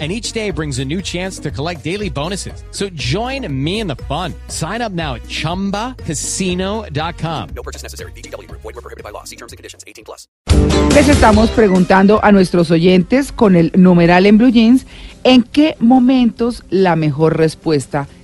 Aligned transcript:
and 0.00 0.10
each 0.10 0.32
day 0.32 0.50
brings 0.50 0.80
a 0.80 0.84
new 0.84 1.00
chance 1.00 1.38
to 1.38 1.52
collect 1.52 1.84
daily 1.84 2.10
bonuses. 2.10 2.64
So 2.72 2.88
join 2.94 3.46
me 3.52 3.78
in 3.78 3.86
the 3.86 3.94
fun. 4.08 4.34
Sign 4.48 4.82
up 4.82 4.90
now 4.90 5.14
at 5.14 5.22
ChumbaCasino.com. 5.28 7.48
No 7.54 7.62
purchase 7.62 7.84
necessary. 7.84 8.10
BGW. 8.16 8.50
Void 8.50 8.64
were 8.64 8.72
prohibited 8.72 9.04
by 9.04 9.10
law. 9.10 9.22
See 9.22 9.36
terms 9.36 9.52
and 9.52 9.56
conditions. 9.56 9.84
18 9.86 10.04
plus. 10.04 10.26
Les 10.94 11.08
estamos 11.08 11.50
preguntando 11.50 12.24
a 12.24 12.32
nuestros 12.32 12.70
oyentes 12.70 13.32
con 13.32 13.56
el 13.56 13.72
numeral 13.76 14.26
en 14.26 14.38
Blue 14.38 14.50
Jeans 14.50 14.86
en 15.24 15.42
qué 15.42 15.76
momentos 15.80 16.62
la 16.70 16.96
mejor 16.96 17.36
respuesta 17.36 18.06
es 18.06 18.23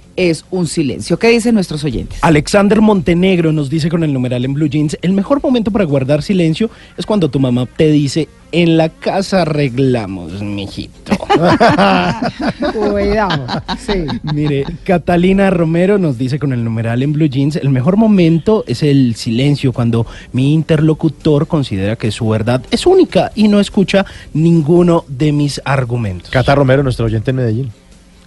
un 0.51 0.67
silencio. 0.67 1.19
¿Qué 1.19 1.29
dicen 1.29 1.55
nuestros 1.55 1.83
oyentes? 1.85 2.19
Alexander 2.23 2.81
Montenegro 2.81 3.53
nos 3.53 3.71
dice 3.71 3.89
con 3.89 4.05
el 4.05 4.13
numeral 4.13 4.45
en 4.45 4.53
Blue 4.55 4.69
Jeans, 4.69 4.99
el 5.01 5.13
mejor 5.13 5.43
momento 5.43 5.71
para 5.71 5.85
guardar 5.85 6.23
silencio 6.23 6.71
es 6.97 7.07
cuando 7.07 7.31
tu 7.31 7.41
mamá 7.41 7.67
te 7.67 7.91
dice, 7.91 8.29
en 8.53 8.77
la 8.77 8.89
casa 8.91 9.43
arreglamos, 9.43 10.43
mijito. 10.43 11.17
Cuidado, 12.73 13.63
sí. 13.79 14.05
Mire, 14.35 14.65
Catalina 14.85 15.49
Romero 15.51 15.99
nos 15.99 16.19
dice 16.19 16.39
con 16.39 16.53
el 16.53 16.63
numeral 16.65 17.03
en 17.03 17.13
Blue 17.13 17.29
Jeans, 17.29 17.57
el 17.57 17.71
mejor 17.71 17.97
momento 17.97 18.65
es 18.67 18.83
el 18.83 19.15
silencio, 19.15 19.73
cuando 19.73 20.07
mi 20.33 20.53
interlocutor 20.53 21.47
considera 21.47 21.97
que 21.97 22.11
su 22.11 22.29
verdad 22.29 22.63
es 22.71 22.87
única 22.87 23.33
y 23.35 23.49
no 23.49 23.59
escucha 23.61 24.05
ninguno 24.35 25.05
de 25.09 25.33
mis 25.33 25.63
argumentos. 25.65 26.31
Cata 26.31 26.55
Romero, 26.55 26.83
nuestro 26.83 27.07
oyente 27.07 27.31
en 27.31 27.37
Medellín. 27.37 27.80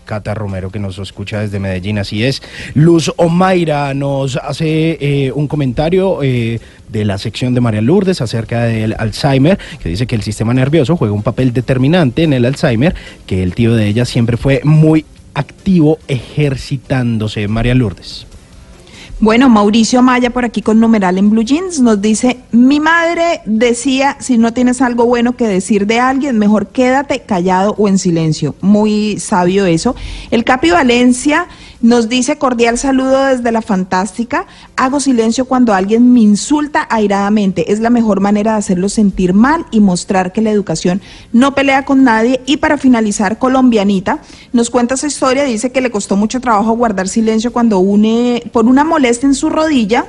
Cata 0.06 0.34
Romero, 0.34 0.70
que 0.70 0.80
nos 0.80 1.00
escucha 1.00 1.40
desde 1.40 1.60
Medellín, 1.60 1.98
así 1.98 2.24
es. 2.24 2.42
Luz 2.74 3.12
Omaira 3.18 3.94
nos 3.94 4.38
hace 4.38 4.98
eh, 5.00 5.32
un 5.34 5.48
comentario 5.48 6.22
eh, 6.24 6.60
de 6.90 7.06
la 7.06 7.18
sección 7.18 7.54
de 7.54 7.62
María 7.62 7.82
Lourdes 7.82 8.22
acerca 8.22 8.64
del 8.64 8.96
Alzheimer, 8.98 9.58
que 9.82 9.90
dice 9.90 10.08
que 10.08 10.16
el 10.16 10.22
sistema 10.22 10.54
nervioso 10.54 10.98
juega 10.98 11.14
un 11.14 11.24
papel 11.24 11.54
determinante 11.54 12.24
en 12.24 12.34
el 12.34 12.46
Alzheimer, 12.46 12.96
que 13.26 13.44
el 13.44 13.56
tío 13.56 13.76
de 13.76 13.88
ella 13.88 14.06
siempre 14.06 14.38
fue 14.38 14.62
muy 14.64 15.06
activo 15.34 16.00
ejercitándose. 16.08 17.48
María 17.48 17.76
Lourdes. 17.76 18.28
Bueno, 19.24 19.48
Mauricio 19.48 20.02
Maya 20.02 20.32
por 20.32 20.44
aquí 20.44 20.62
con 20.62 20.82
numeral 20.82 21.18
en 21.18 21.30
Blue 21.30 21.46
Jeans 21.46 21.80
nos 21.80 22.02
dice, 22.02 22.42
mi 22.52 22.82
madre 22.82 23.40
decía, 23.46 24.18
si 24.20 24.38
no 24.38 24.52
tienes 24.52 24.82
algo 24.82 25.06
bueno 25.06 25.38
que 25.38 25.48
decir 25.48 25.88
de 25.88 26.02
alguien, 26.02 26.38
mejor 26.38 26.68
quédate 26.68 27.22
callado 27.22 27.74
o 27.78 27.88
en 27.88 28.00
silencio. 28.00 28.54
Muy 28.60 29.22
sabio 29.22 29.66
eso. 29.66 29.96
El 30.30 30.44
Capi 30.44 30.72
Valencia 30.72 31.48
nos 31.84 32.08
dice 32.08 32.38
cordial 32.38 32.78
saludo 32.78 33.26
desde 33.26 33.52
la 33.52 33.62
fantástica. 33.62 34.48
Hago 34.78 35.02
silencio 35.02 35.44
cuando 35.44 35.74
alguien 35.74 36.14
me 36.14 36.22
insulta 36.22 36.88
airadamente. 36.90 37.74
Es 37.74 37.82
la 37.82 37.90
mejor 37.90 38.22
manera 38.22 38.54
de 38.54 38.60
hacerlo 38.60 38.88
sentir 38.88 39.34
mal 39.34 39.66
y 39.70 39.82
mostrar 39.82 40.32
que 40.32 40.42
la 40.42 40.50
educación 40.50 41.02
no 41.34 41.54
pelea 41.54 41.84
con 41.84 42.06
nadie. 42.06 42.40
Y 42.46 42.58
para 42.58 42.78
finalizar, 42.78 43.38
colombianita 43.38 44.20
nos 44.54 44.70
cuenta 44.70 44.94
esa 44.94 45.08
historia. 45.08 45.44
Dice 45.44 45.74
que 45.74 45.82
le 45.82 45.92
costó 45.92 46.16
mucho 46.16 46.40
trabajo 46.40 46.72
guardar 46.72 47.10
silencio 47.10 47.52
cuando 47.52 47.80
une 47.80 48.50
por 48.54 48.66
una 48.66 48.86
molestia 48.86 49.28
en 49.28 49.36
su 49.36 49.50
rodilla. 49.50 50.06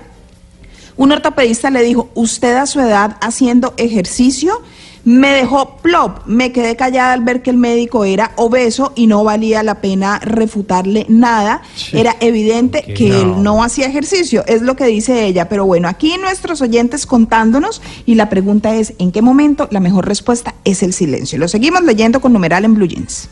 Un 0.97 1.11
ortopedista 1.11 1.71
le 1.71 1.83
dijo, 1.83 2.09
usted 2.15 2.55
a 2.55 2.67
su 2.67 2.79
edad 2.79 3.17
haciendo 3.21 3.75
ejercicio 3.79 4.63
me 5.05 5.33
dejó 5.33 5.77
plop, 5.77 6.27
me 6.27 6.53
quedé 6.53 6.77
callada 6.77 7.13
al 7.13 7.23
ver 7.23 7.43
que 7.43 7.51
el 7.51 7.57
médico 7.57 8.05
era 8.05 8.33
obeso 8.37 8.93
y 8.97 9.07
no 9.07 9.23
valía 9.23 9.63
la 9.63 9.81
pena 9.81 10.19
refutarle 10.21 11.07
nada. 11.09 11.63
Era 11.93 12.17
evidente 12.21 12.83
que, 12.83 13.09
él 13.21 13.43
no 13.43 13.63
hacía 13.63 13.87
ejercicio, 13.87 14.45
es 14.47 14.63
lo 14.63 14.77
que 14.77 14.87
dice 14.87 15.27
ella. 15.27 15.49
Pero 15.49 15.67
bueno, 15.67 15.89
aquí 15.89 16.17
nuestros 16.19 16.63
oyentes 16.63 17.07
contándonos 17.07 17.83
y 18.07 18.15
la 18.15 18.31
pregunta 18.31 18.75
es, 18.75 18.95
¿en 18.99 19.13
qué 19.13 19.23
momento 19.23 19.69
la 19.71 19.81
mejor 19.81 20.07
respuesta 20.07 20.55
es 20.65 20.83
el 20.83 20.93
silencio? 20.93 21.39
Lo 21.39 21.49
seguimos 21.49 21.83
leyendo 21.83 22.21
con 22.21 22.33
numeral 22.33 22.65
en 22.65 22.75
Blue 22.75 22.87
Jeans. 22.87 23.29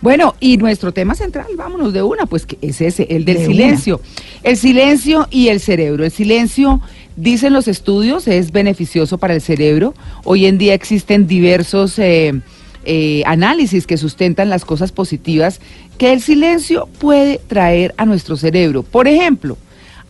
Bueno, 0.00 0.34
y 0.40 0.56
nuestro 0.58 0.92
tema 0.92 1.14
central, 1.14 1.46
vámonos 1.56 1.92
de 1.92 2.02
una, 2.02 2.26
pues 2.26 2.46
que 2.46 2.58
es 2.60 2.80
ese, 2.80 3.06
el 3.10 3.24
del 3.24 3.38
silencio. 3.38 4.00
El 4.42 4.56
silencio 4.56 5.26
y 5.30 5.48
el 5.48 5.60
cerebro. 5.60 6.04
El 6.04 6.10
silencio, 6.10 6.80
dicen 7.16 7.52
los 7.52 7.66
estudios, 7.66 8.28
es 8.28 8.52
beneficioso 8.52 9.18
para 9.18 9.34
el 9.34 9.40
cerebro. 9.40 9.94
Hoy 10.24 10.46
en 10.46 10.58
día 10.58 10.74
existen 10.74 11.26
diversos 11.26 11.98
eh, 11.98 12.40
eh, 12.84 13.22
análisis 13.26 13.86
que 13.86 13.96
sustentan 13.96 14.50
las 14.50 14.64
cosas 14.64 14.92
positivas 14.92 15.60
que 15.98 16.12
el 16.12 16.20
silencio 16.20 16.88
puede 16.98 17.38
traer 17.38 17.94
a 17.96 18.04
nuestro 18.04 18.36
cerebro. 18.36 18.82
Por 18.82 19.08
ejemplo, 19.08 19.56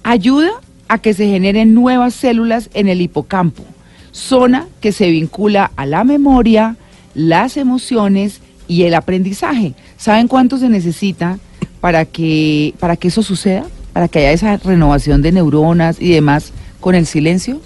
ayuda 0.02 0.50
a 0.88 0.98
que 0.98 1.14
se 1.14 1.26
generen 1.26 1.74
nuevas 1.74 2.14
células 2.14 2.70
en 2.74 2.88
el 2.88 3.00
hipocampo, 3.00 3.64
zona 4.12 4.66
que 4.80 4.92
se 4.92 5.10
vincula 5.10 5.70
a 5.76 5.86
la 5.86 6.04
memoria, 6.04 6.76
las 7.14 7.56
emociones 7.56 8.40
y 8.68 8.82
el 8.82 8.94
aprendizaje. 8.94 9.74
¿Saben 9.96 10.28
cuánto 10.28 10.58
se 10.58 10.68
necesita 10.68 11.38
para 11.80 12.04
que, 12.04 12.74
para 12.80 12.96
que 12.96 13.08
eso 13.08 13.22
suceda? 13.22 13.64
Para 13.92 14.08
que 14.08 14.18
haya 14.18 14.32
esa 14.32 14.56
renovación 14.58 15.22
de 15.22 15.32
neuronas 15.32 16.00
y 16.00 16.10
demás 16.10 16.52
con 16.86 16.94
el 16.94 17.04
silencio. 17.04 17.60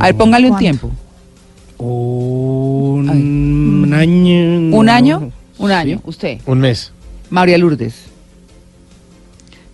A 0.00 0.06
ver, 0.06 0.16
póngale 0.16 0.50
un 0.50 0.56
tiempo. 0.56 0.90
Un, 1.76 3.06
año. 3.92 4.74
¿Un 4.74 4.88
año? 4.88 5.30
Un 5.58 5.70
año, 5.70 6.00
usted. 6.06 6.38
Un 6.46 6.60
mes. 6.60 6.90
María 7.28 7.58
Lourdes. 7.58 7.94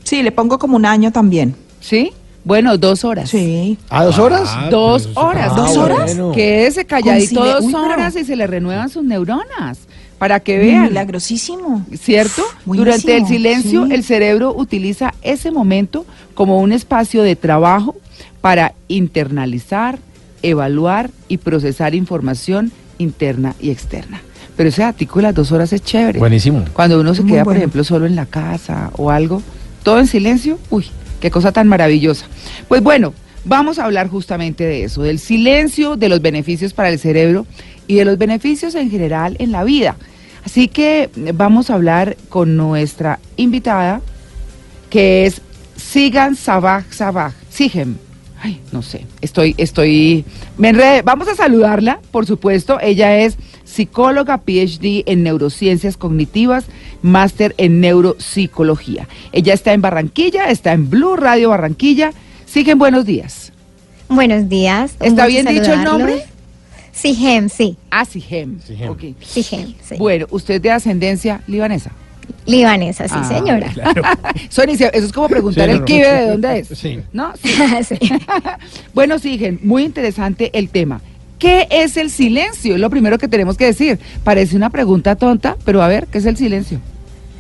Sí, 0.03 0.20
le 0.20 0.32
pongo 0.32 0.59
como 0.59 0.75
un 0.75 0.84
año 0.84 1.12
también. 1.12 1.54
¿Sí? 1.81 2.10
Bueno, 2.42 2.76
dos 2.76 3.04
horas. 3.04 3.31
Sí. 3.31 3.78
¿A 3.88 4.03
dos 4.03 4.19
horas? 4.19 4.48
Ah, 4.53 4.69
Dos 4.69 5.09
horas. 5.15 5.54
¿Dos 5.54 5.76
horas? 5.76 6.16
bueno. 6.16 6.32
Quédese 6.32 6.84
calladito 6.84 7.44
dos 7.44 7.66
Uy, 7.66 7.72
pero- 7.72 7.84
horas 7.84 8.16
y 8.16 8.25
se 8.25 8.34
le 8.34 8.48
renuevan 8.48 8.88
sus 8.88 9.04
neuronas. 9.04 9.78
Para 10.19 10.41
que 10.41 10.59
vean. 10.59 10.86
Milagrosísimo. 10.88 11.86
¿Cierto? 11.97 12.42
Buenísimo, 12.65 12.84
Durante 12.97 13.16
el 13.16 13.28
silencio, 13.28 13.86
sí. 13.86 13.92
el 13.94 14.03
cerebro 14.03 14.53
utiliza 14.56 15.15
ese 15.22 15.53
momento 15.53 16.04
como 16.34 16.59
un 16.60 16.72
espacio 16.72 17.22
de 17.22 17.36
trabajo 17.36 17.94
para 18.41 18.75
internalizar, 18.88 19.99
evaluar 20.43 21.10
y 21.28 21.38
procesar 21.38 21.94
información 21.94 22.72
interna 22.99 23.54
y 23.60 23.71
externa. 23.71 24.21
Pero 24.56 24.71
ese 24.71 24.82
artículo 24.82 25.22
de 25.22 25.28
las 25.28 25.34
dos 25.34 25.53
horas 25.53 25.72
es 25.72 25.82
chévere. 25.82 26.19
Buenísimo. 26.19 26.65
Cuando 26.72 27.00
uno 27.00 27.15
se 27.15 27.22
Muy 27.22 27.32
queda, 27.32 27.44
por 27.44 27.56
ejemplo, 27.56 27.84
solo 27.84 28.06
en 28.06 28.16
la 28.16 28.27
casa 28.27 28.91
o 28.97 29.10
algo, 29.10 29.43
todo 29.82 30.00
en 30.00 30.06
silencio, 30.06 30.59
uy, 30.71 30.87
qué 31.21 31.31
cosa 31.31 31.53
tan 31.53 31.69
maravillosa. 31.69 32.27
Pues 32.66 32.82
bueno, 32.82 33.15
vamos 33.44 33.78
a 33.78 33.84
hablar 33.84 34.09
justamente 34.09 34.65
de 34.65 34.84
eso, 34.84 35.03
del 35.03 35.19
silencio, 35.19 35.97
de 35.97 36.09
los 36.09 36.21
beneficios 36.21 36.75
para 36.75 36.88
el 36.88 36.98
cerebro 36.98 37.47
y 37.87 37.97
de 37.97 38.04
los 38.04 38.19
beneficios 38.19 38.75
en 38.75 38.91
general 38.91 39.37
en 39.38 39.53
la 39.53 39.65
vida. 39.65 39.97
Así 40.44 40.69
que 40.69 41.10
vamos 41.34 41.71
a 41.71 41.75
hablar 41.75 42.16
con 42.28 42.56
nuestra 42.56 43.19
invitada, 43.37 44.00
que 44.91 45.27
es 45.27 45.41
Sigan 45.77 46.37
Sabaj 46.37 46.91
Sabaj, 46.91 47.32
Sigem. 47.50 47.97
Ay, 48.41 48.60
no 48.71 48.82
sé, 48.82 49.04
estoy, 49.21 49.54
estoy, 49.59 50.25
me 50.59 50.69
enredé. 50.69 51.03
Vamos 51.03 51.26
a 51.28 51.34
saludarla, 51.34 52.00
por 52.12 52.25
supuesto. 52.25 52.78
Ella 52.81 53.19
es 53.19 53.37
psicóloga 53.65 54.38
PhD 54.38 55.03
en 55.06 55.22
neurociencias 55.25 55.97
cognitivas, 55.97 56.66
máster 57.03 57.54
en 57.59 57.81
neuropsicología. 57.81 59.09
Ella 59.32 59.54
está 59.54 59.72
en 59.72 59.82
Barranquilla, 59.82 60.50
está 60.50 60.72
en 60.72 60.88
Blue 60.88 61.16
Radio 61.16 61.50
Barranquilla. 61.50 62.12
Siguen 62.47 62.78
buenos 62.78 63.04
días. 63.04 63.53
Buenos 64.09 64.48
días. 64.48 64.94
¿Está 65.00 65.27
bien 65.27 65.47
dicho 65.47 65.72
el 65.72 65.84
nombre? 65.84 66.25
Sí, 66.93 67.15
Gem, 67.15 67.48
sí. 67.48 67.77
Ah, 67.91 68.04
Sigem. 68.04 68.60
Sigem. 68.60 68.91
Ok. 68.91 69.03
Sí, 69.21 69.42
Gem, 69.42 69.74
sí. 69.83 69.97
Bueno, 69.98 70.27
usted 70.30 70.54
es 70.54 70.63
de 70.63 70.71
ascendencia 70.71 71.42
libanesa. 71.47 71.92
Libanesa, 72.47 73.09
sí, 73.09 73.15
Ah, 73.16 73.25
señora. 73.28 73.72
Sonia, 74.48 74.75
eso 74.92 75.07
es 75.07 75.13
como 75.13 75.28
preguntar 75.28 75.66
Sí, 75.66 75.71
el 75.72 75.78
no. 75.80 75.84
kibe 75.84 76.13
de 76.13 76.27
dónde 76.30 76.59
es. 76.60 76.69
Sí. 76.69 76.98
¿No? 77.13 77.33
Sí. 77.42 77.51
Sí. 78.01 78.10
bueno, 78.95 79.19
Sigen, 79.19 79.60
muy 79.63 79.84
interesante 79.84 80.51
el 80.53 80.69
tema. 80.71 81.01
¿Qué 81.39 81.69
es 81.71 81.97
el 81.97 82.10
silencio? 82.10 82.75
Es 82.75 82.80
lo 82.80 82.91
primero 82.91 83.16
que 83.19 83.28
tenemos 83.28 83.57
que 83.57 83.66
decir. 83.66 83.98
Parece 84.25 84.57
una 84.57 84.71
pregunta 84.71 85.15
tonta, 85.16 85.57
pero 85.65 85.83
a 85.83 85.89
ver, 85.89 86.07
¿qué 86.09 86.19
es 86.19 86.27
el 86.27 86.36
silencio? 86.36 86.80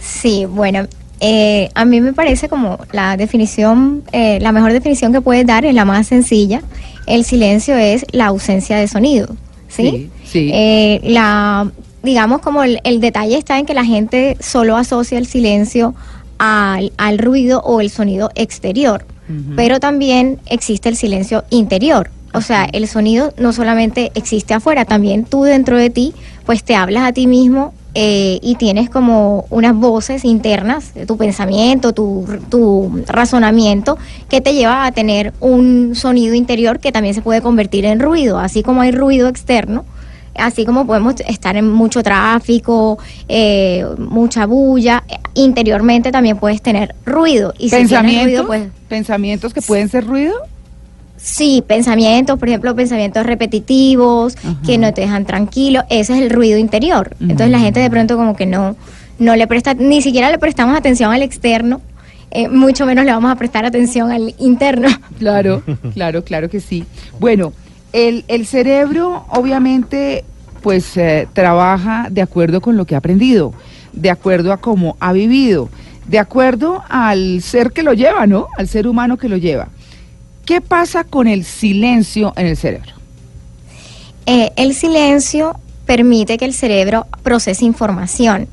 Sí, 0.00 0.44
bueno, 0.44 0.86
eh, 1.20 1.68
a 1.74 1.84
mí 1.84 2.00
me 2.00 2.12
parece 2.12 2.48
como 2.48 2.78
la 2.92 3.16
definición, 3.16 4.04
eh, 4.12 4.38
la 4.40 4.52
mejor 4.52 4.72
definición 4.72 5.12
que 5.12 5.20
puedes 5.20 5.44
dar 5.46 5.64
es 5.64 5.74
la 5.74 5.84
más 5.84 6.06
sencilla. 6.06 6.62
El 7.06 7.24
silencio 7.24 7.76
es 7.76 8.06
la 8.12 8.26
ausencia 8.26 8.76
de 8.76 8.86
sonido, 8.86 9.34
¿sí? 9.68 9.90
Sí, 9.90 10.10
sí. 10.24 10.50
Eh, 10.54 11.00
la, 11.02 11.68
digamos 12.02 12.40
como 12.40 12.62
el, 12.62 12.80
el 12.84 13.00
detalle 13.00 13.36
está 13.36 13.58
en 13.58 13.66
que 13.66 13.74
la 13.74 13.84
gente 13.84 14.36
solo 14.40 14.76
asocia 14.76 15.18
el 15.18 15.26
silencio 15.26 15.94
al, 16.38 16.92
al 16.96 17.18
ruido 17.18 17.60
o 17.60 17.80
el 17.80 17.90
sonido 17.90 18.30
exterior, 18.34 19.04
pero 19.56 19.78
también 19.78 20.38
existe 20.46 20.88
el 20.88 20.96
silencio 20.96 21.44
interior. 21.50 22.10
O 22.32 22.40
sea, 22.40 22.64
el 22.72 22.86
sonido 22.88 23.34
no 23.36 23.52
solamente 23.52 24.10
existe 24.14 24.54
afuera, 24.54 24.84
también 24.86 25.24
tú 25.24 25.42
dentro 25.42 25.76
de 25.76 25.90
ti, 25.90 26.14
pues 26.46 26.64
te 26.64 26.74
hablas 26.74 27.04
a 27.04 27.12
ti 27.12 27.26
mismo 27.26 27.74
eh, 27.94 28.38
y 28.42 28.54
tienes 28.54 28.88
como 28.88 29.46
unas 29.50 29.74
voces 29.74 30.24
internas, 30.24 30.94
de 30.94 31.04
tu 31.04 31.16
pensamiento, 31.16 31.92
tu, 31.92 32.26
tu 32.48 33.02
razonamiento, 33.06 33.98
que 34.30 34.40
te 34.40 34.54
lleva 34.54 34.86
a 34.86 34.92
tener 34.92 35.32
un 35.40 35.94
sonido 35.94 36.34
interior 36.34 36.78
que 36.78 36.92
también 36.92 37.14
se 37.14 37.22
puede 37.22 37.42
convertir 37.42 37.84
en 37.84 38.00
ruido, 38.00 38.38
así 38.38 38.62
como 38.62 38.82
hay 38.82 38.92
ruido 38.92 39.28
externo. 39.28 39.84
Así 40.38 40.64
como 40.64 40.86
podemos 40.86 41.14
estar 41.26 41.56
en 41.56 41.68
mucho 41.70 42.02
tráfico, 42.02 42.98
eh, 43.28 43.84
mucha 43.98 44.46
bulla, 44.46 45.04
interiormente 45.34 46.10
también 46.12 46.38
puedes 46.38 46.62
tener 46.62 46.94
ruido. 47.04 47.54
Y 47.58 47.70
si 47.70 47.76
¿Pensamientos? 47.76 48.24
ruido, 48.24 48.46
pues 48.46 48.68
¿Pensamientos 48.88 49.52
que 49.52 49.62
pueden 49.62 49.88
ser 49.88 50.06
ruido? 50.06 50.34
Sí, 51.16 51.64
pensamientos, 51.66 52.38
por 52.38 52.48
ejemplo, 52.48 52.74
pensamientos 52.76 53.26
repetitivos 53.26 54.36
que 54.64 54.78
no 54.78 54.94
te 54.94 55.00
dejan 55.00 55.24
tranquilo, 55.26 55.82
ese 55.90 56.14
es 56.14 56.22
el 56.22 56.30
ruido 56.30 56.58
interior. 56.58 57.16
Entonces 57.20 57.50
la 57.50 57.58
gente 57.58 57.80
de 57.80 57.90
pronto 57.90 58.16
como 58.16 58.36
que 58.36 58.46
no, 58.46 58.76
no 59.18 59.34
le 59.34 59.46
presta, 59.48 59.74
ni 59.74 60.00
siquiera 60.00 60.30
le 60.30 60.38
prestamos 60.38 60.76
atención 60.76 61.12
al 61.12 61.22
externo, 61.22 61.80
eh, 62.30 62.48
mucho 62.48 62.86
menos 62.86 63.04
le 63.04 63.10
vamos 63.12 63.32
a 63.32 63.34
prestar 63.36 63.64
atención 63.64 64.12
al 64.12 64.34
interno. 64.38 64.88
Claro, 65.18 65.62
claro, 65.94 66.22
claro 66.22 66.48
que 66.48 66.60
sí. 66.60 66.84
Bueno, 67.18 67.52
el, 67.92 68.24
el 68.28 68.46
cerebro 68.46 69.24
obviamente 69.28 70.24
pues 70.62 70.96
eh, 70.96 71.28
trabaja 71.32 72.08
de 72.10 72.22
acuerdo 72.22 72.60
con 72.60 72.76
lo 72.76 72.84
que 72.84 72.94
ha 72.94 72.98
aprendido, 72.98 73.52
de 73.92 74.10
acuerdo 74.10 74.52
a 74.52 74.58
cómo 74.58 74.96
ha 75.00 75.12
vivido, 75.12 75.68
de 76.06 76.18
acuerdo 76.18 76.82
al 76.88 77.42
ser 77.42 77.72
que 77.72 77.82
lo 77.82 77.92
lleva, 77.92 78.26
¿no? 78.26 78.48
Al 78.56 78.68
ser 78.68 78.86
humano 78.88 79.16
que 79.16 79.28
lo 79.28 79.36
lleva. 79.36 79.68
¿Qué 80.44 80.60
pasa 80.60 81.04
con 81.04 81.28
el 81.28 81.44
silencio 81.44 82.32
en 82.36 82.46
el 82.46 82.56
cerebro? 82.56 82.92
Eh, 84.26 84.50
el 84.56 84.74
silencio 84.74 85.58
permite 85.86 86.38
que 86.38 86.44
el 86.44 86.54
cerebro 86.54 87.06
procese 87.22 87.64
información. 87.64 88.48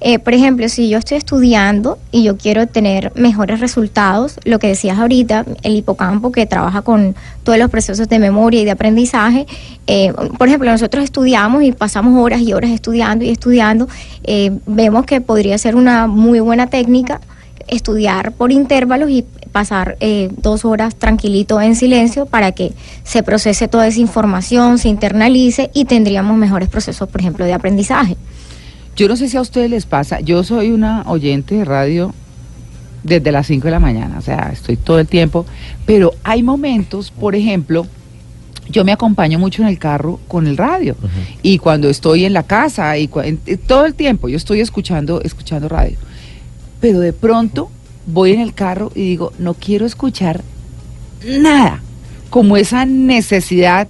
Eh, 0.00 0.18
por 0.18 0.34
ejemplo, 0.34 0.68
si 0.68 0.88
yo 0.90 0.98
estoy 0.98 1.16
estudiando 1.16 1.98
y 2.12 2.22
yo 2.22 2.36
quiero 2.36 2.66
tener 2.66 3.12
mejores 3.14 3.60
resultados, 3.60 4.38
lo 4.44 4.58
que 4.58 4.68
decías 4.68 4.98
ahorita, 4.98 5.46
el 5.62 5.76
hipocampo 5.76 6.32
que 6.32 6.44
trabaja 6.44 6.82
con 6.82 7.14
todos 7.44 7.58
los 7.58 7.70
procesos 7.70 8.08
de 8.08 8.18
memoria 8.18 8.60
y 8.60 8.64
de 8.64 8.72
aprendizaje, 8.72 9.46
eh, 9.86 10.12
por 10.36 10.48
ejemplo, 10.48 10.70
nosotros 10.70 11.02
estudiamos 11.02 11.62
y 11.62 11.72
pasamos 11.72 12.22
horas 12.22 12.42
y 12.42 12.52
horas 12.52 12.70
estudiando 12.72 13.24
y 13.24 13.30
estudiando, 13.30 13.88
eh, 14.24 14.52
vemos 14.66 15.06
que 15.06 15.20
podría 15.20 15.56
ser 15.56 15.76
una 15.76 16.06
muy 16.06 16.40
buena 16.40 16.66
técnica 16.66 17.20
estudiar 17.68 18.32
por 18.32 18.52
intervalos 18.52 19.10
y 19.10 19.24
pasar 19.52 19.96
eh, 20.00 20.28
dos 20.36 20.64
horas 20.64 20.96
tranquilito 20.96 21.60
en 21.60 21.74
silencio 21.74 22.26
para 22.26 22.52
que 22.52 22.72
se 23.04 23.22
procese 23.22 23.68
toda 23.68 23.86
esa 23.86 24.00
información, 24.00 24.78
se 24.78 24.88
internalice 24.88 25.70
y 25.72 25.86
tendríamos 25.86 26.36
mejores 26.36 26.68
procesos, 26.68 27.08
por 27.08 27.20
ejemplo, 27.20 27.44
de 27.44 27.54
aprendizaje. 27.54 28.16
Yo 28.96 29.08
no 29.08 29.16
sé 29.16 29.28
si 29.28 29.36
a 29.36 29.40
ustedes 29.42 29.70
les 29.70 29.84
pasa, 29.86 30.20
yo 30.20 30.42
soy 30.42 30.70
una 30.70 31.02
oyente 31.06 31.54
de 31.56 31.64
radio 31.64 32.14
desde 33.02 33.30
las 33.30 33.46
5 33.46 33.64
de 33.66 33.70
la 33.70 33.78
mañana, 33.80 34.16
o 34.18 34.22
sea, 34.22 34.50
estoy 34.52 34.76
todo 34.76 34.98
el 34.98 35.06
tiempo, 35.06 35.44
pero 35.84 36.12
hay 36.24 36.42
momentos, 36.42 37.10
por 37.10 37.34
ejemplo, 37.34 37.86
yo 38.68 38.84
me 38.84 38.90
acompaño 38.92 39.38
mucho 39.38 39.62
en 39.62 39.68
el 39.68 39.78
carro 39.78 40.18
con 40.26 40.46
el 40.48 40.56
radio 40.56 40.96
y 41.42 41.58
cuando 41.58 41.88
estoy 41.88 42.24
en 42.24 42.32
la 42.32 42.42
casa 42.42 42.96
y 42.98 43.08
en- 43.22 43.38
todo 43.66 43.84
el 43.86 43.94
tiempo 43.94 44.28
yo 44.28 44.36
estoy 44.36 44.60
escuchando 44.60 45.20
escuchando 45.22 45.68
radio. 45.68 45.96
Pero 46.80 46.98
de 46.98 47.12
pronto 47.12 47.70
voy 48.06 48.32
en 48.32 48.40
el 48.40 48.54
carro 48.54 48.90
y 48.94 49.02
digo, 49.02 49.32
no 49.38 49.54
quiero 49.54 49.86
escuchar 49.86 50.42
nada, 51.24 51.80
como 52.28 52.56
esa 52.56 52.86
necesidad 52.86 53.86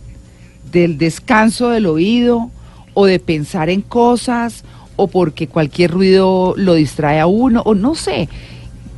del 0.73 0.99
descanso 0.99 1.71
del 1.71 1.87
oído 1.87 2.51
o 2.93 3.07
de 3.07 3.19
pensar 3.19 3.71
en 3.71 3.81
cosas 3.81 4.63
o 4.97 5.07
porque 5.07 5.47
cualquier 5.47 5.91
ruido 5.93 6.55
lo 6.57 6.75
distrae 6.75 7.21
a 7.21 7.27
uno 7.27 7.63
o 7.65 7.75
no 7.75 7.95
sé. 7.95 8.29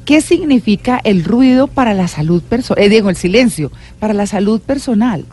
¿Qué 0.05 0.23
significa 0.23 1.01
el 1.05 1.23
ruido 1.23 1.67
para 1.67 1.93
la 1.93 2.09
salud 2.09 2.43
personal? 2.43 2.83
Eh, 2.83 2.89
digo, 2.89 3.11
el 3.11 3.17
silencio, 3.17 3.71
para 3.99 4.15
la 4.15 4.27
salud 4.27 4.61
personal. 4.61 5.27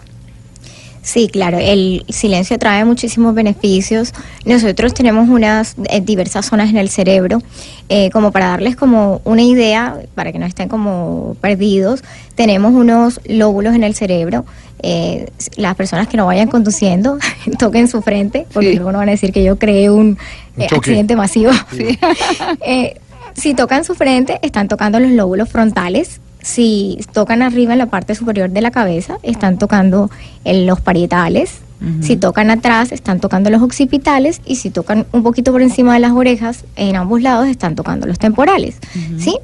Sí, 1.05 1.29
claro, 1.31 1.59
el 1.61 2.03
silencio 2.09 2.57
trae 2.57 2.83
muchísimos 2.83 3.35
beneficios. 3.35 4.11
Nosotros 4.43 4.95
tenemos 4.95 5.29
unas 5.29 5.75
eh, 5.87 6.01
diversas 6.01 6.47
zonas 6.47 6.71
en 6.71 6.77
el 6.77 6.89
cerebro, 6.89 7.43
eh, 7.89 8.09
como 8.09 8.31
para 8.31 8.47
darles 8.47 8.75
como 8.75 9.21
una 9.23 9.43
idea, 9.43 9.99
para 10.15 10.31
que 10.31 10.39
no 10.39 10.47
estén 10.47 10.67
como 10.67 11.37
perdidos, 11.41 12.03
tenemos 12.33 12.73
unos 12.73 13.21
lóbulos 13.25 13.75
en 13.75 13.83
el 13.83 13.93
cerebro. 13.93 14.45
Eh, 14.81 15.27
las 15.57 15.75
personas 15.75 16.07
que 16.07 16.17
no 16.17 16.25
vayan 16.25 16.47
conduciendo 16.47 17.19
toquen 17.59 17.87
su 17.87 18.01
frente, 18.01 18.47
porque 18.51 18.69
Sí. 18.71 18.75
luego 18.77 18.91
no 18.91 18.97
van 18.97 19.09
a 19.09 19.11
decir 19.11 19.31
que 19.31 19.43
yo 19.43 19.59
creé 19.59 19.91
un, 19.91 20.17
Un 20.57 20.61
eh, 20.63 20.67
accidente 20.71 21.15
masivo. 21.15 21.51
Eh, 22.65 22.95
si 23.35 23.53
tocan 23.53 23.83
su 23.85 23.93
frente, 23.95 24.39
están 24.41 24.67
tocando 24.67 24.99
los 24.99 25.11
lóbulos 25.11 25.49
frontales. 25.49 26.19
Si 26.45 26.99
tocan 27.11 27.41
arriba 27.41 27.73
en 27.73 27.79
la 27.79 27.87
parte 27.87 28.13
superior 28.13 28.51
de 28.51 28.61
la 28.61 28.69
cabeza, 28.69 29.17
están 29.23 29.57
tocando 29.57 30.11
en 30.43 30.67
los 30.67 30.79
parietales. 30.79 31.61
Si 32.01 32.17
tocan 32.17 32.49
atrás, 32.49 32.91
están 32.91 33.19
tocando 33.19 33.49
los 33.49 33.61
occipitales. 33.61 34.41
Y 34.45 34.57
si 34.57 34.69
tocan 34.69 35.07
un 35.11 35.23
poquito 35.23 35.51
por 35.51 35.63
encima 35.63 35.95
de 35.95 35.99
las 35.99 36.11
orejas, 36.11 36.63
en 36.75 36.95
ambos 36.95 37.23
lados, 37.23 37.47
están 37.47 37.75
tocando 37.75 38.05
los 38.05 38.19
temporales. 38.19 38.77
¿Sí? 39.17 39.37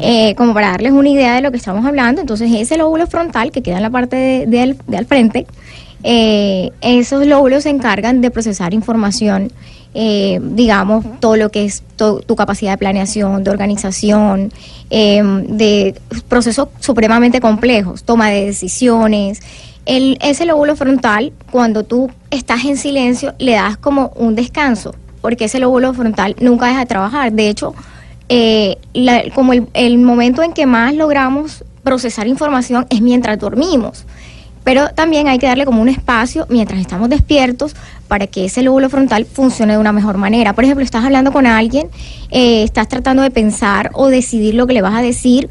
Eh, 0.00 0.34
como 0.34 0.54
para 0.54 0.70
darles 0.70 0.92
una 0.92 1.10
idea 1.10 1.34
de 1.34 1.42
lo 1.42 1.50
que 1.50 1.58
estamos 1.58 1.84
hablando, 1.84 2.22
entonces 2.22 2.50
ese 2.54 2.78
lóbulo 2.78 3.06
frontal 3.06 3.50
que 3.50 3.62
queda 3.62 3.76
en 3.76 3.82
la 3.82 3.90
parte 3.90 4.16
de, 4.16 4.46
de 4.46 4.60
al, 4.62 4.76
de 4.86 4.96
al 4.96 5.04
frente, 5.04 5.46
eh, 6.02 6.70
esos 6.80 7.26
lóbulos 7.26 7.64
se 7.64 7.70
encargan 7.70 8.22
de 8.22 8.30
procesar 8.30 8.72
información, 8.72 9.52
eh, 9.98 10.38
digamos, 10.42 11.06
todo 11.20 11.36
lo 11.36 11.50
que 11.50 11.64
es 11.64 11.82
tu 11.96 12.36
capacidad 12.36 12.72
de 12.72 12.76
planeación, 12.76 13.42
de 13.42 13.50
organización, 13.50 14.52
eh, 14.90 15.22
de 15.48 15.94
procesos 16.28 16.68
supremamente 16.80 17.40
complejos, 17.40 18.04
toma 18.04 18.28
de 18.28 18.44
decisiones. 18.44 19.40
El, 19.86 20.18
ese 20.20 20.44
lóbulo 20.44 20.76
frontal, 20.76 21.32
cuando 21.50 21.82
tú 21.82 22.10
estás 22.30 22.66
en 22.66 22.76
silencio, 22.76 23.34
le 23.38 23.52
das 23.52 23.78
como 23.78 24.12
un 24.16 24.34
descanso, 24.34 24.94
porque 25.22 25.46
ese 25.46 25.60
lóbulo 25.60 25.94
frontal 25.94 26.36
nunca 26.40 26.66
deja 26.66 26.80
de 26.80 26.86
trabajar. 26.86 27.32
De 27.32 27.48
hecho, 27.48 27.74
eh, 28.28 28.76
como 29.34 29.54
el 29.54 29.98
momento 29.98 30.42
en 30.42 30.52
que 30.52 30.66
más 30.66 30.94
logramos 30.94 31.64
procesar 31.82 32.26
información 32.26 32.84
es 32.90 33.00
mientras 33.00 33.38
dormimos. 33.38 34.04
Pero 34.62 34.88
también 34.88 35.28
hay 35.28 35.38
que 35.38 35.46
darle 35.46 35.64
como 35.64 35.80
un 35.80 35.88
espacio 35.88 36.44
mientras 36.50 36.80
estamos 36.80 37.08
despiertos 37.08 37.76
para 38.06 38.26
que 38.26 38.46
ese 38.46 38.62
lóbulo 38.62 38.88
frontal 38.88 39.24
funcione 39.24 39.74
de 39.74 39.78
una 39.78 39.92
mejor 39.92 40.16
manera. 40.16 40.52
Por 40.54 40.64
ejemplo, 40.64 40.84
estás 40.84 41.04
hablando 41.04 41.32
con 41.32 41.46
alguien, 41.46 41.88
eh, 42.30 42.62
estás 42.62 42.88
tratando 42.88 43.22
de 43.22 43.30
pensar 43.30 43.90
o 43.94 44.08
decidir 44.08 44.54
lo 44.54 44.66
que 44.66 44.72
le 44.72 44.82
vas 44.82 44.94
a 44.94 45.02
decir, 45.02 45.48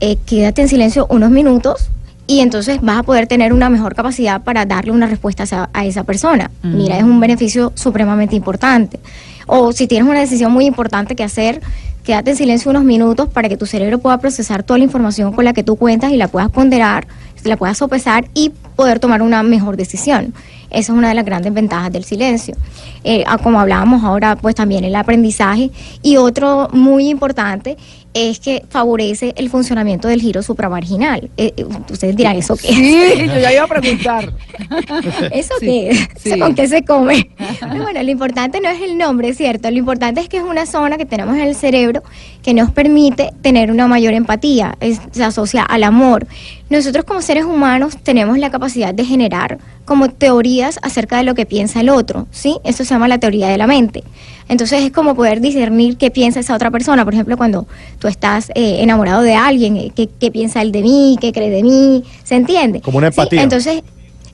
eh, 0.00 0.16
quédate 0.26 0.62
en 0.62 0.68
silencio 0.68 1.06
unos 1.10 1.30
minutos 1.30 1.90
y 2.26 2.40
entonces 2.40 2.80
vas 2.80 2.98
a 2.98 3.02
poder 3.02 3.26
tener 3.26 3.52
una 3.52 3.68
mejor 3.68 3.94
capacidad 3.94 4.42
para 4.42 4.64
darle 4.64 4.92
una 4.92 5.06
respuesta 5.06 5.42
a 5.42 5.44
esa, 5.44 5.70
a 5.72 5.84
esa 5.84 6.04
persona. 6.04 6.50
Mira, 6.62 6.96
es 6.96 7.02
un 7.02 7.18
beneficio 7.18 7.72
supremamente 7.74 8.36
importante. 8.36 9.00
O 9.46 9.72
si 9.72 9.88
tienes 9.88 10.08
una 10.08 10.20
decisión 10.20 10.52
muy 10.52 10.64
importante 10.64 11.16
que 11.16 11.24
hacer, 11.24 11.60
quédate 12.04 12.30
en 12.30 12.36
silencio 12.36 12.70
unos 12.70 12.84
minutos 12.84 13.28
para 13.28 13.48
que 13.48 13.56
tu 13.56 13.66
cerebro 13.66 13.98
pueda 13.98 14.18
procesar 14.18 14.62
toda 14.62 14.78
la 14.78 14.84
información 14.84 15.32
con 15.32 15.44
la 15.44 15.52
que 15.52 15.64
tú 15.64 15.74
cuentas 15.74 16.12
y 16.12 16.16
la 16.16 16.28
puedas 16.28 16.50
ponderar, 16.50 17.08
la 17.44 17.56
puedas 17.56 17.78
sopesar 17.78 18.26
y 18.34 18.52
poder 18.76 19.00
tomar 19.00 19.22
una 19.22 19.42
mejor 19.42 19.76
decisión. 19.76 20.32
Esa 20.70 20.92
es 20.92 20.98
una 20.98 21.08
de 21.08 21.14
las 21.14 21.24
grandes 21.24 21.52
ventajas 21.52 21.92
del 21.92 22.04
silencio. 22.04 22.56
Eh, 23.04 23.24
como 23.42 23.60
hablábamos 23.60 24.04
ahora, 24.04 24.36
pues 24.36 24.54
también 24.54 24.84
el 24.84 24.94
aprendizaje. 24.94 25.70
Y 26.02 26.16
otro 26.16 26.68
muy 26.72 27.08
importante 27.08 27.76
es 28.12 28.40
que 28.40 28.64
favorece 28.68 29.32
el 29.36 29.50
funcionamiento 29.50 30.08
del 30.08 30.20
giro 30.20 30.42
supramarginal. 30.42 31.30
Eh, 31.36 31.52
eh, 31.56 31.64
ustedes 31.90 32.16
dirán, 32.16 32.36
¿eso 32.36 32.56
qué 32.56 32.68
es? 32.68 32.74
Sí, 32.74 33.26
yo 33.26 33.38
ya 33.38 33.52
iba 33.52 33.64
a 33.64 33.68
preguntar. 33.68 34.32
¿Eso 35.32 35.54
Sí, 35.60 35.88
qué 36.22 36.38
¿Con 36.38 36.54
qué 36.54 36.66
se 36.66 36.84
come? 36.84 37.30
Pero 37.60 37.82
bueno, 37.82 38.02
lo 38.02 38.10
importante 38.10 38.60
no 38.60 38.68
es 38.68 38.80
el 38.82 38.96
nombre, 38.98 39.34
¿cierto? 39.34 39.70
Lo 39.70 39.76
importante 39.78 40.20
es 40.20 40.28
que 40.28 40.36
es 40.38 40.42
una 40.42 40.66
zona 40.66 40.96
que 40.98 41.06
tenemos 41.06 41.34
en 41.36 41.42
el 41.42 41.54
cerebro 41.54 42.02
que 42.42 42.54
nos 42.54 42.70
permite 42.70 43.30
tener 43.42 43.70
una 43.70 43.86
mayor 43.86 44.14
empatía, 44.14 44.76
es- 44.80 45.00
se 45.10 45.24
asocia 45.24 45.62
al 45.62 45.84
amor. 45.84 46.26
Nosotros 46.70 47.04
como 47.04 47.20
seres 47.22 47.44
humanos 47.44 47.96
tenemos 48.02 48.38
la 48.38 48.50
capacidad 48.50 48.94
de 48.94 49.04
generar 49.04 49.58
como 49.84 50.08
teorías 50.08 50.78
acerca 50.82 51.16
de 51.16 51.24
lo 51.24 51.34
que 51.34 51.46
piensa 51.46 51.80
el 51.80 51.88
otro, 51.88 52.28
¿sí? 52.30 52.58
Eso 52.64 52.84
se 52.84 52.94
llama 52.94 53.08
la 53.08 53.18
teoría 53.18 53.48
de 53.48 53.58
la 53.58 53.66
mente. 53.66 54.04
Entonces 54.48 54.82
es 54.82 54.90
como 54.92 55.14
poder 55.14 55.40
discernir 55.40 55.96
qué 55.96 56.10
piensa 56.10 56.40
esa 56.40 56.54
otra 56.54 56.70
persona. 56.70 57.04
Por 57.04 57.14
ejemplo, 57.14 57.36
cuando 57.36 57.66
tú 57.98 58.08
estás 58.08 58.50
eh, 58.54 58.78
enamorado 58.82 59.22
de 59.22 59.34
alguien, 59.34 59.76
eh, 59.76 59.92
qué, 59.94 60.08
qué 60.08 60.30
piensa 60.30 60.62
él 60.62 60.72
de 60.72 60.82
mí, 60.82 61.16
qué 61.20 61.32
cree 61.32 61.50
de 61.50 61.62
mí, 61.62 62.04
¿se 62.24 62.36
entiende? 62.36 62.80
Como 62.80 62.98
una 62.98 63.10
Sí, 63.12 63.20
empatía. 63.20 63.42
Entonces, 63.42 63.82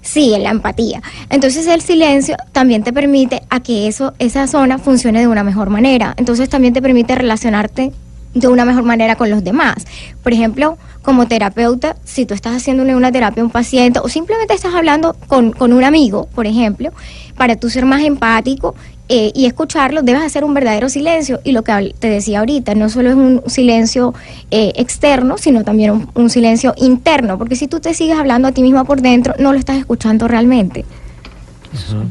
sí, 0.06 0.34
la 0.38 0.50
empatía. 0.50 1.02
Entonces 1.30 1.66
el 1.66 1.82
silencio 1.82 2.36
también 2.52 2.82
te 2.82 2.92
permite 2.92 3.42
a 3.50 3.60
que 3.60 3.88
eso, 3.88 4.14
esa 4.18 4.46
zona 4.46 4.78
funcione 4.78 5.20
de 5.20 5.28
una 5.28 5.44
mejor 5.44 5.70
manera. 5.70 6.14
Entonces 6.16 6.48
también 6.48 6.72
te 6.72 6.80
permite 6.82 7.14
relacionarte 7.14 7.92
de 8.34 8.48
una 8.48 8.64
mejor 8.64 8.84
manera 8.84 9.16
con 9.16 9.30
los 9.30 9.42
demás. 9.42 9.86
Por 10.22 10.32
ejemplo, 10.32 10.76
como 11.02 11.26
terapeuta, 11.26 11.96
si 12.04 12.26
tú 12.26 12.34
estás 12.34 12.54
haciendo 12.56 12.82
una 12.82 13.12
terapia 13.12 13.42
a 13.42 13.46
un 13.46 13.50
paciente 13.50 14.00
o 14.02 14.08
simplemente 14.08 14.54
estás 14.54 14.74
hablando 14.74 15.14
con, 15.26 15.52
con 15.52 15.72
un 15.72 15.84
amigo, 15.84 16.28
por 16.34 16.46
ejemplo, 16.46 16.90
para 17.36 17.56
tú 17.56 17.70
ser 17.70 17.86
más 17.86 18.02
empático 18.02 18.74
eh, 19.08 19.30
y 19.34 19.46
escucharlo, 19.46 20.02
debes 20.02 20.22
hacer 20.22 20.44
un 20.44 20.54
verdadero 20.54 20.88
silencio. 20.88 21.40
Y 21.44 21.52
lo 21.52 21.62
que 21.62 21.94
te 21.98 22.08
decía 22.08 22.40
ahorita, 22.40 22.74
no 22.74 22.88
solo 22.88 23.10
es 23.10 23.14
un 23.14 23.42
silencio 23.46 24.14
eh, 24.50 24.72
externo, 24.76 25.38
sino 25.38 25.64
también 25.64 25.90
un, 25.92 26.10
un 26.14 26.30
silencio 26.30 26.74
interno, 26.76 27.38
porque 27.38 27.56
si 27.56 27.68
tú 27.68 27.80
te 27.80 27.94
sigues 27.94 28.18
hablando 28.18 28.48
a 28.48 28.52
ti 28.52 28.62
misma 28.62 28.84
por 28.84 29.00
dentro, 29.00 29.34
no 29.38 29.52
lo 29.52 29.58
estás 29.58 29.78
escuchando 29.78 30.28
realmente. 30.28 30.84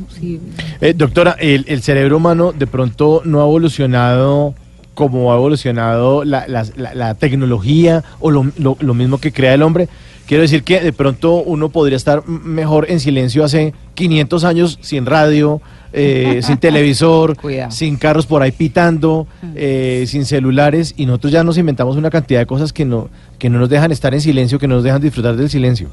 Sí. 0.10 0.40
Eh, 0.80 0.94
doctora, 0.94 1.36
el, 1.40 1.66
el 1.68 1.82
cerebro 1.82 2.18
humano 2.18 2.52
de 2.52 2.68
pronto 2.68 3.22
no 3.26 3.42
ha 3.42 3.46
evolucionado 3.46 4.54
como 4.96 5.32
ha 5.32 5.36
evolucionado 5.36 6.24
la, 6.26 6.48
la- 6.48 6.66
la- 6.76 6.96
la 6.96 7.14
tecnología 7.14 8.04
o 8.20 8.32
lo, 8.32 8.48
lo- 8.58 8.78
lo 8.80 8.94
mismo 8.96 9.20
que 9.20 9.32
crea 9.32 9.54
el 9.54 9.62
hombre. 9.62 9.88
Quiero 10.26 10.42
decir 10.42 10.64
que 10.64 10.80
de 10.82 10.92
pronto 10.92 11.36
uno 11.36 11.70
podría 11.70 11.98
estar 11.98 12.28
mejor 12.28 12.90
en 12.90 13.00
silencio 13.00 13.44
hace 13.44 13.76
500 13.94 14.44
años 14.44 14.80
sin 14.82 15.06
radio, 15.06 15.62
eh, 15.94 16.40
sin 16.44 16.58
televisor, 16.58 17.38
Cuidado. 17.38 17.70
sin 17.70 17.96
carros 17.98 18.26
por 18.26 18.42
ahí 18.42 18.52
pitando, 18.52 19.28
eh, 19.54 20.06
sin 20.08 20.26
celulares 20.26 20.96
y 20.98 21.06
nosotros 21.06 21.32
ya 21.32 21.44
nos 21.44 21.60
inventamos 21.60 21.96
una 21.96 22.10
cantidad 22.10 22.40
de 22.40 22.48
cosas 22.48 22.74
que 22.74 22.86
no, 22.86 23.10
que 23.38 23.52
no 23.52 23.60
nos 23.60 23.70
dejan 23.70 23.92
estar 23.92 24.16
en 24.16 24.22
silencio, 24.22 24.58
que 24.58 24.68
no 24.68 24.76
nos 24.76 24.84
dejan 24.84 25.00
disfrutar 25.02 25.36
del 25.36 25.50
silencio. 25.52 25.90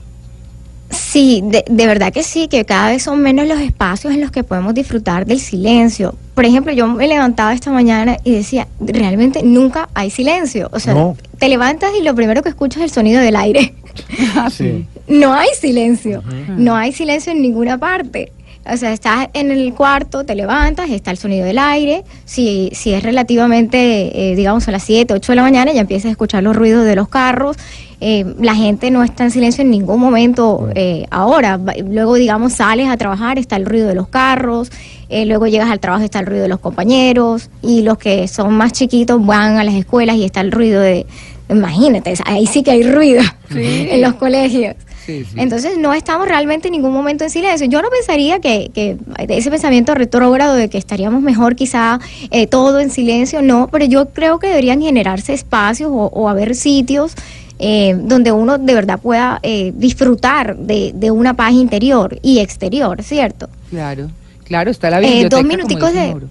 Sí, 1.12 1.42
de, 1.45 1.62
de 1.69 1.87
verdad 1.87 2.11
que 2.11 2.23
sí, 2.23 2.49
que 2.49 2.64
cada 2.64 2.88
vez 2.88 3.02
son 3.02 3.21
menos 3.21 3.47
los 3.47 3.61
espacios 3.61 4.14
en 4.14 4.23
los 4.23 4.31
que 4.31 4.45
podemos 4.45 4.73
disfrutar 4.73 5.26
del 5.26 5.40
silencio. 5.40 6.14
Por 6.35 6.47
ejemplo, 6.47 6.73
yo 6.73 6.87
me 6.87 7.07
levantaba 7.07 7.52
esta 7.52 7.71
mañana 7.71 8.16
y 8.25 8.33
decía, 8.33 8.66
realmente 8.81 9.42
nunca 9.42 9.90
hay 9.92 10.09
silencio. 10.09 10.71
O 10.73 10.81
sea, 10.81 10.95
No. 10.95 11.14
te 11.38 11.50
levantas 11.50 11.90
y 12.00 12.02
lo 12.02 12.14
primero 12.14 12.42
que 12.42 12.49
escuchas 12.49 12.78
es 12.78 12.85
el 12.85 12.90
sonido 12.95 13.21
del 13.21 13.37
aire. 13.37 13.75
Sí. 14.50 14.87
No 15.07 15.35
hay 15.35 15.49
silencio, 15.61 16.23
no 16.57 16.75
hay 16.75 16.92
silencio 16.92 17.31
en 17.33 17.42
ninguna 17.42 17.76
parte. 17.76 18.33
O 18.71 18.76
sea, 18.76 18.92
estás 18.92 19.28
en 19.33 19.50
el 19.50 19.75
cuarto, 19.75 20.25
te 20.25 20.35
levantas, 20.37 20.88
está 20.90 21.11
el 21.11 21.16
sonido 21.16 21.45
del 21.45 21.59
aire. 21.59 22.04
Si, 22.25 22.71
si 22.75 22.92
es 22.95 23.02
relativamente, 23.02 24.31
eh, 24.33 24.37
digamos, 24.37 24.69
a 24.69 24.71
las 24.71 24.85
7, 24.85 25.14
8 25.14 25.33
de 25.33 25.37
la 25.37 25.42
mañana, 25.42 25.73
ya 25.73 25.81
empiezas 25.81 26.07
a 26.07 26.11
escuchar 26.12 26.42
los 26.45 26.54
ruidos 26.54 26.85
de 26.87 26.95
los 26.95 27.09
carros. 27.09 27.57
Eh, 28.00 28.25
la 28.40 28.54
gente 28.54 28.90
no 28.90 29.02
está 29.04 29.25
en 29.25 29.31
silencio 29.33 29.62
en 29.62 29.71
ningún 29.71 30.00
momento 30.00 30.69
eh, 30.75 31.07
ahora. 31.11 31.59
Luego, 31.88 32.14
digamos, 32.14 32.52
sales 32.54 32.88
a 32.88 32.97
trabajar, 32.97 33.38
está 33.38 33.57
el 33.57 33.66
ruido 33.66 33.88
de 33.88 33.95
los 33.97 34.09
carros. 34.09 34.71
eh, 35.09 35.26
luego 35.26 35.47
llegas 35.47 35.71
al 35.71 35.78
trabajo, 35.81 36.04
está 36.04 36.21
el 36.21 36.26
ruido 36.26 36.42
de 36.42 36.49
los 36.49 36.61
compañeros. 36.61 37.50
Y 37.62 37.83
los 37.83 37.99
que 37.99 38.28
son 38.28 38.54
más 38.54 38.73
chiquitos 38.73 39.25
van 39.26 39.59
a 39.59 39.64
las 39.64 39.75
escuelas 39.75 40.16
y 40.16 40.25
está 40.25 40.40
el 40.40 40.52
ruido 40.52 40.81
de... 40.81 41.04
Imagínate, 41.49 42.14
ahí 42.25 42.47
sí 42.47 42.62
que 42.62 42.71
hay 42.71 42.83
ruido 42.85 43.23
Sí. 43.50 43.88
en 43.90 44.00
los 44.00 44.14
colegios. 44.14 44.75
Sí, 45.05 45.25
sí. 45.25 45.35
Entonces 45.37 45.79
no 45.79 45.93
estamos 45.95 46.29
realmente 46.29 46.69
en 46.69 46.73
ningún 46.73 46.93
momento 46.93 47.25
en 47.25 47.31
silencio. 47.31 47.67
Yo 47.67 47.83
no 47.83 47.89
pensaría 47.91 48.39
que, 48.41 48.71
que 48.75 48.97
ese 49.29 49.51
pensamiento 49.51 49.95
retrógrado 49.95 50.55
de 50.55 50.69
que 50.69 50.79
estaríamos 50.79 51.23
mejor 51.23 51.57
quizá 51.57 51.99
eh, 52.31 52.47
todo 52.47 52.79
en 52.81 52.91
silencio, 52.91 53.43
no, 53.43 53.69
pero 53.73 53.85
yo 53.85 54.11
creo 54.11 54.39
que 54.39 54.47
deberían 54.47 54.81
generarse 54.81 55.33
espacios 55.35 55.91
o, 55.93 56.07
o 56.07 56.29
haber 56.29 56.55
sitios 56.55 57.15
eh, 57.59 57.97
donde 57.99 58.33
uno 58.33 58.59
de 58.59 58.75
verdad 58.75 58.99
pueda 59.01 59.39
eh, 59.43 59.73
disfrutar 59.77 60.57
de, 60.57 60.93
de 60.95 61.11
una 61.11 61.35
paz 61.35 61.53
interior 61.53 62.19
y 62.23 62.39
exterior, 62.41 63.03
¿cierto? 63.03 63.49
Claro, 63.71 64.09
claro, 64.45 64.71
está 64.71 64.91
la 64.91 64.99
Eh, 64.99 65.03
biblioteca. 65.03 65.37
dos 65.37 65.45
minuticos 65.47 65.93
de- 65.93 66.09
Mauro. 66.09 66.29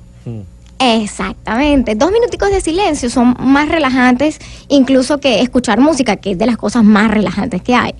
Exactamente. 0.83 1.93
Dos 1.95 2.11
minuticos 2.11 2.49
de 2.49 2.59
silencio 2.59 3.09
son 3.09 3.35
más 3.39 3.69
relajantes 3.69 4.39
incluso 4.67 5.19
que 5.19 5.41
escuchar 5.41 5.79
música, 5.79 6.15
que 6.15 6.31
es 6.31 6.37
de 6.39 6.47
las 6.47 6.57
cosas 6.57 6.83
más 6.83 7.11
relajantes 7.11 7.61
que 7.61 7.75
hay. 7.75 7.93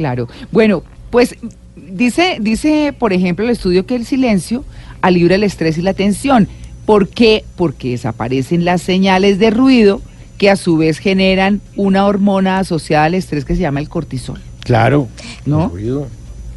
Claro. 0.00 0.28
Bueno, 0.50 0.82
pues 1.10 1.36
dice, 1.76 2.38
dice, 2.40 2.94
por 2.98 3.12
ejemplo, 3.12 3.44
el 3.44 3.50
estudio 3.50 3.84
que 3.84 3.96
el 3.96 4.06
silencio 4.06 4.64
alivia 5.02 5.36
el 5.36 5.42
estrés 5.42 5.76
y 5.76 5.82
la 5.82 5.92
tensión. 5.92 6.48
¿Por 6.86 7.10
qué? 7.10 7.44
Porque 7.54 7.90
desaparecen 7.90 8.64
las 8.64 8.80
señales 8.80 9.38
de 9.38 9.50
ruido 9.50 10.00
que 10.38 10.48
a 10.48 10.56
su 10.56 10.78
vez 10.78 11.00
generan 11.00 11.60
una 11.76 12.06
hormona 12.06 12.60
asociada 12.60 13.04
al 13.04 13.14
estrés 13.14 13.44
que 13.44 13.54
se 13.56 13.60
llama 13.60 13.80
el 13.80 13.90
cortisol. 13.90 14.40
Claro. 14.64 15.06
¿No? 15.44 15.64
El 15.64 15.70
ruido. 15.70 16.08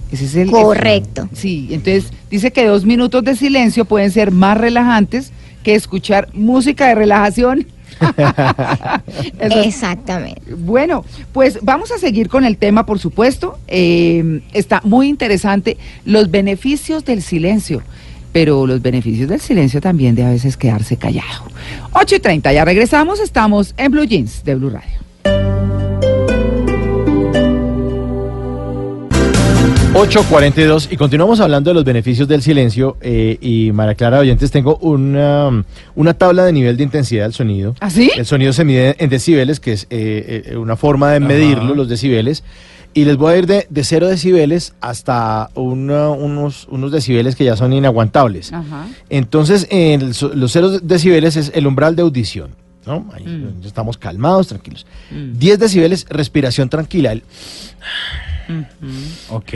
Ese 0.09 0.23
es 0.23 0.35
el 0.35 0.49
Correcto. 0.49 1.27
Sí, 1.33 1.67
entonces 1.69 2.13
dice 2.31 2.51
que 2.51 2.65
dos 2.65 2.85
minutos 2.85 3.25
de 3.25 3.35
silencio 3.35 3.83
pueden 3.83 4.09
ser 4.09 4.31
más 4.31 4.57
relajantes 4.57 5.33
que 5.63 5.75
escuchar 5.75 6.29
música 6.33 6.87
de 6.87 6.95
relajación. 6.95 7.67
Exactamente. 9.39 10.41
bueno, 10.55 11.05
pues 11.31 11.59
vamos 11.61 11.91
a 11.91 11.97
seguir 11.97 12.29
con 12.29 12.45
el 12.45 12.57
tema, 12.57 12.85
por 12.85 12.99
supuesto. 12.99 13.57
Eh, 13.67 14.41
está 14.53 14.81
muy 14.83 15.07
interesante 15.07 15.77
los 16.05 16.31
beneficios 16.31 17.05
del 17.05 17.21
silencio, 17.21 17.81
pero 18.31 18.65
los 18.65 18.81
beneficios 18.81 19.29
del 19.29 19.39
silencio 19.39 19.81
también 19.81 20.15
de 20.15 20.23
a 20.23 20.29
veces 20.29 20.57
quedarse 20.57 20.97
callado. 20.97 21.45
8 21.93 22.15
y 22.15 22.19
30, 22.19 22.53
ya 22.53 22.65
regresamos, 22.65 23.19
estamos 23.19 23.73
en 23.77 23.91
Blue 23.91 24.05
Jeans 24.05 24.43
de 24.43 24.55
Blue 24.55 24.69
Radio. 24.69 25.02
8.42 29.93 30.87
y 30.91 30.97
continuamos 30.97 31.39
hablando 31.39 31.69
de 31.69 31.75
los 31.75 31.83
beneficios 31.83 32.27
del 32.27 32.41
silencio 32.41 32.97
eh, 33.01 33.37
y 33.39 33.71
María 33.73 33.93
Clara 33.93 34.17
Oyentes 34.19 34.49
tengo 34.49 34.77
una, 34.77 35.63
una 35.95 36.13
tabla 36.15 36.45
de 36.45 36.51
nivel 36.51 36.77
de 36.77 36.83
intensidad 36.83 37.25
del 37.25 37.33
sonido. 37.33 37.75
¿Ah, 37.79 37.91
sí? 37.91 38.09
El 38.17 38.25
sonido 38.25 38.53
se 38.53 38.65
mide 38.65 38.95
en 38.97 39.09
decibeles, 39.11 39.59
que 39.59 39.73
es 39.73 39.83
eh, 39.91 40.45
eh, 40.47 40.57
una 40.57 40.75
forma 40.77 41.11
de 41.11 41.19
medirlo, 41.19 41.75
los 41.75 41.87
decibeles. 41.87 42.43
Y 42.95 43.05
les 43.05 43.17
voy 43.17 43.33
a 43.33 43.37
ir 43.37 43.45
de, 43.45 43.67
de 43.69 43.83
0 43.83 44.07
decibeles 44.07 44.73
hasta 44.81 45.49
una- 45.53 46.09
unos, 46.09 46.67
unos 46.71 46.91
decibeles 46.91 47.35
que 47.35 47.43
ya 47.45 47.55
son 47.55 47.71
inaguantables. 47.71 48.51
Ajá. 48.51 48.87
Entonces, 49.09 49.67
los 50.33 50.51
0 50.51 50.79
decibeles 50.81 51.35
es 51.35 51.51
el 51.53 51.67
umbral 51.67 51.95
de 51.95 52.01
audición. 52.01 52.49
¿no? 52.85 53.09
Ahí 53.13 53.23
Mm. 53.25 53.65
estamos 53.65 53.97
calmados, 53.97 54.47
tranquilos. 54.49 54.85
Mm. 55.09 55.37
10 55.39 55.57
decibeles, 55.59 56.05
respiración 56.09 56.67
tranquila. 56.67 57.13
El- 57.13 57.23
Ok. 59.29 59.53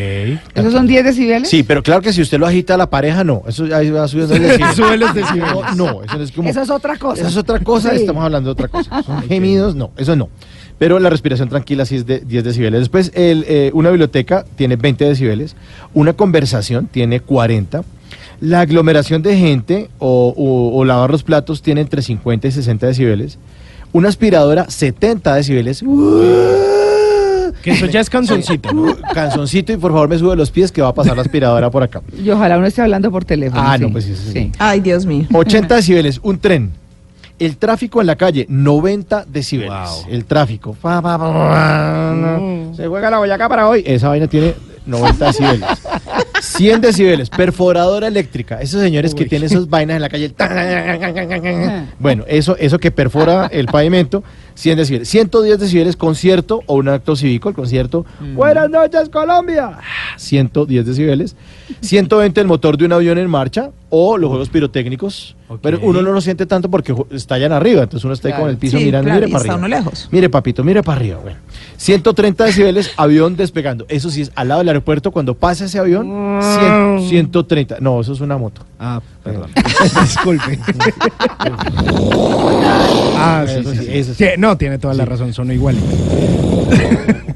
¿Esos 0.55 0.71
son 0.73 0.87
10 0.87 1.03
decibeles? 1.05 1.49
Sí, 1.49 1.63
pero 1.63 1.83
claro 1.83 2.01
que 2.01 2.13
si 2.13 2.21
usted 2.21 2.39
lo 2.39 2.47
agita 2.47 2.75
a 2.75 2.77
la 2.77 2.89
pareja, 2.89 3.23
no. 3.23 3.43
Eso 3.47 3.65
ahí 3.75 3.89
va 3.89 4.07
subiendo 4.07 4.35
el 4.35 4.41
decibel. 4.47 4.73
Sube 4.75 4.97
los 4.97 5.13
decibeles. 5.13 5.53
No, 5.75 5.75
no, 5.75 6.03
eso 6.03 6.21
es 6.21 6.31
como. 6.31 6.49
Eso 6.49 6.61
es 6.61 6.69
otra 6.69 6.97
cosa. 6.97 7.21
Eso 7.21 7.29
es 7.29 7.37
otra 7.37 7.59
cosa, 7.59 7.91
Sí. 7.91 7.97
estamos 7.97 8.23
hablando 8.23 8.47
de 8.49 8.51
otra 8.53 8.67
cosa. 8.67 9.03
Son 9.05 9.21
gemidos, 9.23 9.75
no, 9.75 9.91
eso 9.97 10.15
no. 10.15 10.29
Pero 10.79 10.99
la 10.99 11.09
respiración 11.09 11.49
tranquila 11.49 11.85
sí 11.85 11.95
es 11.95 12.05
de 12.05 12.19
10 12.19 12.43
decibeles. 12.43 12.81
Después, 12.81 13.11
el, 13.15 13.45
eh, 13.47 13.71
una 13.73 13.89
biblioteca 13.89 14.45
tiene 14.55 14.75
20 14.75 15.05
decibeles, 15.05 15.55
una 15.95 16.13
conversación 16.13 16.85
tiene 16.87 17.19
40, 17.19 17.83
la 18.41 18.61
aglomeración 18.61 19.23
de 19.23 19.35
gente 19.37 19.89
o, 19.97 20.33
o- 20.37 20.77
o 20.77 20.85
lavar 20.85 21.09
los 21.09 21.23
platos 21.23 21.63
tiene 21.63 21.81
entre 21.81 22.03
50 22.03 22.47
y 22.47 22.51
60 22.51 22.85
decibeles, 22.85 23.39
una 23.91 24.09
aspiradora 24.09 24.69
70 24.69 25.33
decibeles. 25.33 25.81
Que 27.61 27.71
eso 27.71 27.85
ya 27.87 27.99
es 27.99 28.09
canzoncito, 28.09 28.71
¿no? 28.73 28.95
Canzoncito 29.13 29.73
y 29.73 29.77
por 29.77 29.91
favor 29.91 30.07
me 30.07 30.17
sube 30.17 30.35
los 30.35 30.51
pies 30.51 30.71
que 30.71 30.81
va 30.81 30.89
a 30.89 30.93
pasar 30.93 31.15
la 31.15 31.21
aspiradora 31.21 31.69
por 31.69 31.83
acá. 31.83 32.01
Y 32.17 32.29
ojalá 32.29 32.57
uno 32.57 32.67
esté 32.67 32.81
hablando 32.81 33.11
por 33.11 33.25
teléfono. 33.25 33.61
Ah, 33.65 33.77
no, 33.77 33.91
pues 33.91 34.05
sí, 34.05 34.15
sí, 34.15 34.31
sí. 34.31 34.51
Ay, 34.57 34.79
Dios 34.79 35.05
mío. 35.05 35.25
80 35.33 35.75
decibeles, 35.75 36.19
un 36.23 36.39
tren. 36.39 36.71
El 37.39 37.57
tráfico 37.57 38.01
en 38.01 38.07
la 38.07 38.15
calle, 38.15 38.45
90 38.49 39.25
decibeles. 39.25 39.71
Wow. 39.71 40.05
El 40.09 40.25
tráfico. 40.25 40.73
Fa, 40.73 41.01
fa, 41.01 41.19
fa, 41.19 41.31
fa, 41.33 42.15
Se 42.75 42.87
juega 42.87 43.11
la 43.11 43.19
boyaca 43.19 43.47
para 43.47 43.67
hoy. 43.67 43.83
Esa 43.85 44.09
vaina 44.09 44.27
tiene 44.27 44.55
90 44.85 45.25
decibeles. 45.27 45.67
100 46.41 46.81
decibeles. 46.81 47.29
Perforadora 47.29 48.07
eléctrica. 48.07 48.61
Esos 48.61 48.81
señores 48.81 49.13
que 49.15 49.25
tienen 49.25 49.47
esas 49.47 49.69
vainas 49.69 49.95
en 49.95 50.01
la 50.01 50.09
calle. 50.09 50.33
Bueno, 51.99 52.23
eso, 52.27 52.55
eso 52.57 52.79
que 52.79 52.91
perfora 52.91 53.47
el 53.51 53.65
pavimento, 53.67 54.23
100 54.55 54.77
decibeles. 54.77 55.09
110 55.09 55.59
decibeles, 55.59 55.95
concierto 55.95 56.61
o 56.65 56.75
un 56.75 56.89
acto 56.89 57.15
cívico. 57.15 57.49
El 57.49 57.55
concierto. 57.55 58.05
Buenas 58.33 58.69
noches, 58.69 59.09
Colombia. 59.09 59.77
110 60.17 60.85
decibeles. 60.85 61.35
120 61.81 62.41
el 62.41 62.47
motor 62.47 62.77
de 62.77 62.85
un 62.85 62.93
avión 62.93 63.17
en 63.17 63.29
marcha 63.29 63.71
o 63.89 64.17
los 64.17 64.29
juegos 64.29 64.49
pirotécnicos. 64.49 65.35
Pero 65.61 65.79
uno 65.81 66.01
no 66.01 66.11
lo 66.11 66.19
siente 66.21 66.45
tanto 66.45 66.69
porque 66.69 66.93
estallan 67.11 67.51
arriba. 67.53 67.83
Entonces 67.83 68.03
uno 68.03 68.13
está 68.13 68.27
ahí 68.27 68.31
Claro. 68.33 68.43
con 68.43 68.49
el 68.51 68.57
piso 68.57 68.77
Sí, 68.77 68.85
mirando. 68.85 69.05
claro, 69.07 69.21
mire 69.21 69.31
para 69.31 69.41
arriba. 69.41 69.55
uno 69.55 69.67
lejos. 69.67 70.09
Mire, 70.11 70.29
papito, 70.29 70.63
mire 70.63 70.83
para 70.83 70.99
arriba. 70.99 71.19
Bueno. 71.23 71.37
130 71.77 72.43
decibeles, 72.45 72.91
avión 72.97 73.35
despegando. 73.35 73.85
Eso 73.89 74.09
sí 74.09 74.21
es 74.21 74.31
al 74.35 74.47
lado 74.49 74.59
del 74.59 74.69
aeropuerto. 74.69 75.11
Cuando 75.11 75.35
pasa 75.35 75.65
ese 75.65 75.79
avión, 75.79 76.39
100, 76.41 77.09
130. 77.09 77.77
No, 77.79 78.01
eso 78.01 78.13
es 78.13 78.21
una 78.21 78.37
moto. 78.37 78.61
Ah, 78.79 79.01
perdón. 79.23 79.51
Disculpe. 80.01 80.59
ah, 83.15 83.45
sí, 83.47 83.53
Eso 83.59 83.75
sí, 83.75 83.87
eso 83.89 84.13
sí. 84.13 84.23
Sí, 84.23 84.29
No, 84.37 84.57
tiene 84.57 84.79
toda 84.79 84.93
la 84.93 85.05
razón, 85.05 85.33
son 85.33 85.51
iguales. 85.51 85.83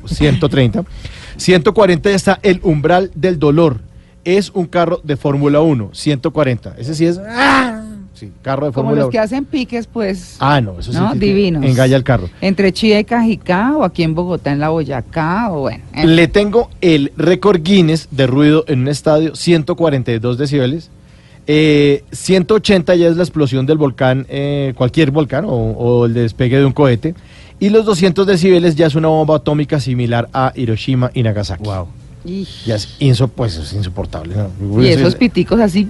130. 0.06 0.84
140 1.38 2.10
ya 2.10 2.16
está 2.16 2.40
el 2.44 2.60
umbral 2.64 3.12
del 3.16 3.40
dolor. 3.40 3.80
Es 4.24 4.52
un 4.52 4.68
carro 4.68 5.02
de 5.04 5.18
Fórmula 5.18 5.62
1, 5.62 5.90
140. 5.94 6.76
Ese 6.78 6.94
sí 6.96 7.06
es. 7.06 7.20
¡ah! 7.20 7.81
Sí, 8.14 8.32
carro 8.42 8.68
de 8.68 8.72
Como 8.74 8.94
los 8.94 9.10
que 9.10 9.18
1. 9.18 9.24
hacen 9.24 9.46
piques, 9.46 9.88
pues. 9.88 10.38
Ah, 10.40 10.62
no, 10.62 10.80
eso 10.80 10.92
sí. 10.94 11.00
Divinos. 11.18 11.64
Engalla 11.66 11.96
el 11.96 12.04
carro. 12.04 12.30
Entre 12.42 12.72
Chía 12.72 13.00
y 13.00 13.04
Cajicá 13.04 13.76
o 13.78 13.84
aquí 13.84 14.04
en 14.04 14.14
Bogotá, 14.16 14.52
en 14.52 14.60
la 14.60 14.70
Boyacá, 14.70 15.52
o 15.52 15.62
bueno. 15.62 15.84
en- 15.94 16.16
Le 16.16 16.28
tengo 16.28 16.70
el 16.82 17.12
récord 17.18 17.62
Guinness 17.64 18.08
de 18.12 18.28
ruido 18.28 18.64
en 18.68 18.82
un 18.82 18.88
estadio, 18.88 19.36
142 19.36 20.38
decibeles. 20.38 20.90
Eh, 21.48 22.04
180 22.12 22.96
ya 22.96 23.08
es 23.08 23.18
la 23.18 23.24
explosión 23.24 23.66
del 23.66 23.78
volcán, 23.80 24.26
eh, 24.30 24.74
cualquier 24.76 25.10
volcán 25.12 25.46
o, 25.46 25.50
o 25.50 26.06
el 26.06 26.14
despegue 26.14 26.58
de 26.60 26.66
un 26.66 26.72
cohete. 26.72 27.16
Y 27.60 27.70
los 27.70 27.86
200 27.86 28.26
decibeles 28.28 28.76
ya 28.76 28.86
es 28.88 28.96
una 28.96 29.08
bomba 29.08 29.38
atómica 29.38 29.80
similar 29.80 30.30
a 30.34 30.52
Hiroshima 30.56 31.12
y 31.14 31.24
Nagasaki. 31.24 31.64
Wow. 31.64 31.88
y, 32.26 32.48
Ya 32.66 32.76
es, 32.76 32.96
inso- 33.00 33.28
pues, 33.34 33.56
es 33.58 33.74
insoportable. 33.74 34.36
¿no? 34.36 34.82
y 34.84 34.88
Eso 34.90 35.00
esos 35.00 35.14
es- 35.14 35.20
piticos 35.20 35.60
así, 35.60 35.88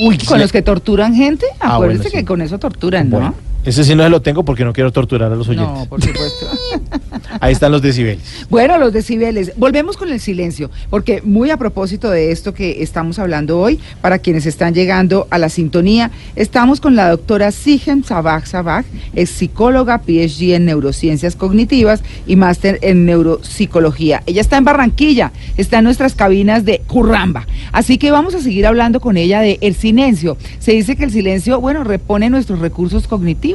Uy, 0.00 0.18
con 0.18 0.36
sí. 0.36 0.42
los 0.42 0.52
que 0.52 0.62
torturan 0.62 1.14
gente, 1.14 1.46
Ah, 1.60 1.74
acuérdense 1.74 2.04
bueno, 2.04 2.12
que 2.12 2.18
sí. 2.20 2.24
con 2.24 2.40
eso 2.42 2.58
torturan, 2.58 3.10
Bueno, 3.10 3.26
¿no? 3.28 3.34
Ese 3.64 3.84
sí 3.84 3.94
no 3.94 4.02
se 4.02 4.08
lo 4.08 4.22
tengo 4.22 4.44
porque 4.44 4.64
no 4.64 4.72
quiero 4.72 4.92
torturar 4.92 5.32
a 5.32 5.36
los 5.36 5.48
oyentes. 5.48 5.74
No, 5.74 5.86
por 5.86 6.02
supuesto. 6.02 6.46
Ahí 7.40 7.52
están 7.52 7.72
los 7.72 7.82
decibeles. 7.82 8.22
Bueno, 8.48 8.78
los 8.78 8.92
decibeles. 8.92 9.52
Volvemos 9.56 9.96
con 9.96 10.10
el 10.10 10.20
silencio, 10.20 10.70
porque 10.90 11.20
muy 11.22 11.50
a 11.50 11.56
propósito 11.56 12.10
de 12.10 12.32
esto 12.32 12.54
que 12.54 12.82
estamos 12.82 13.18
hablando 13.18 13.58
hoy, 13.58 13.78
para 14.00 14.18
quienes 14.18 14.46
están 14.46 14.74
llegando 14.74 15.26
a 15.30 15.38
la 15.38 15.48
sintonía, 15.48 16.10
estamos 16.36 16.80
con 16.80 16.96
la 16.96 17.10
doctora 17.10 17.50
Sigen 17.52 18.04
Sabag 18.04 18.46
Sabag, 18.46 18.84
es 19.14 19.30
psicóloga, 19.30 19.98
PhD 19.98 20.54
en 20.54 20.64
neurociencias 20.64 21.36
cognitivas 21.36 22.02
y 22.26 22.36
máster 22.36 22.78
en 22.82 23.04
neuropsicología. 23.04 24.22
Ella 24.26 24.40
está 24.40 24.56
en 24.56 24.64
Barranquilla, 24.64 25.32
está 25.56 25.78
en 25.78 25.84
nuestras 25.84 26.14
cabinas 26.14 26.64
de 26.64 26.80
Curramba. 26.86 27.46
Así 27.72 27.98
que 27.98 28.10
vamos 28.10 28.34
a 28.34 28.40
seguir 28.40 28.66
hablando 28.66 29.00
con 29.00 29.16
ella 29.16 29.40
de 29.40 29.58
el 29.60 29.74
silencio. 29.74 30.36
Se 30.58 30.72
dice 30.72 30.96
que 30.96 31.04
el 31.04 31.10
silencio, 31.10 31.60
bueno, 31.60 31.84
repone 31.84 32.30
nuestros 32.30 32.60
recursos 32.60 33.06
cognitivos. 33.06 33.47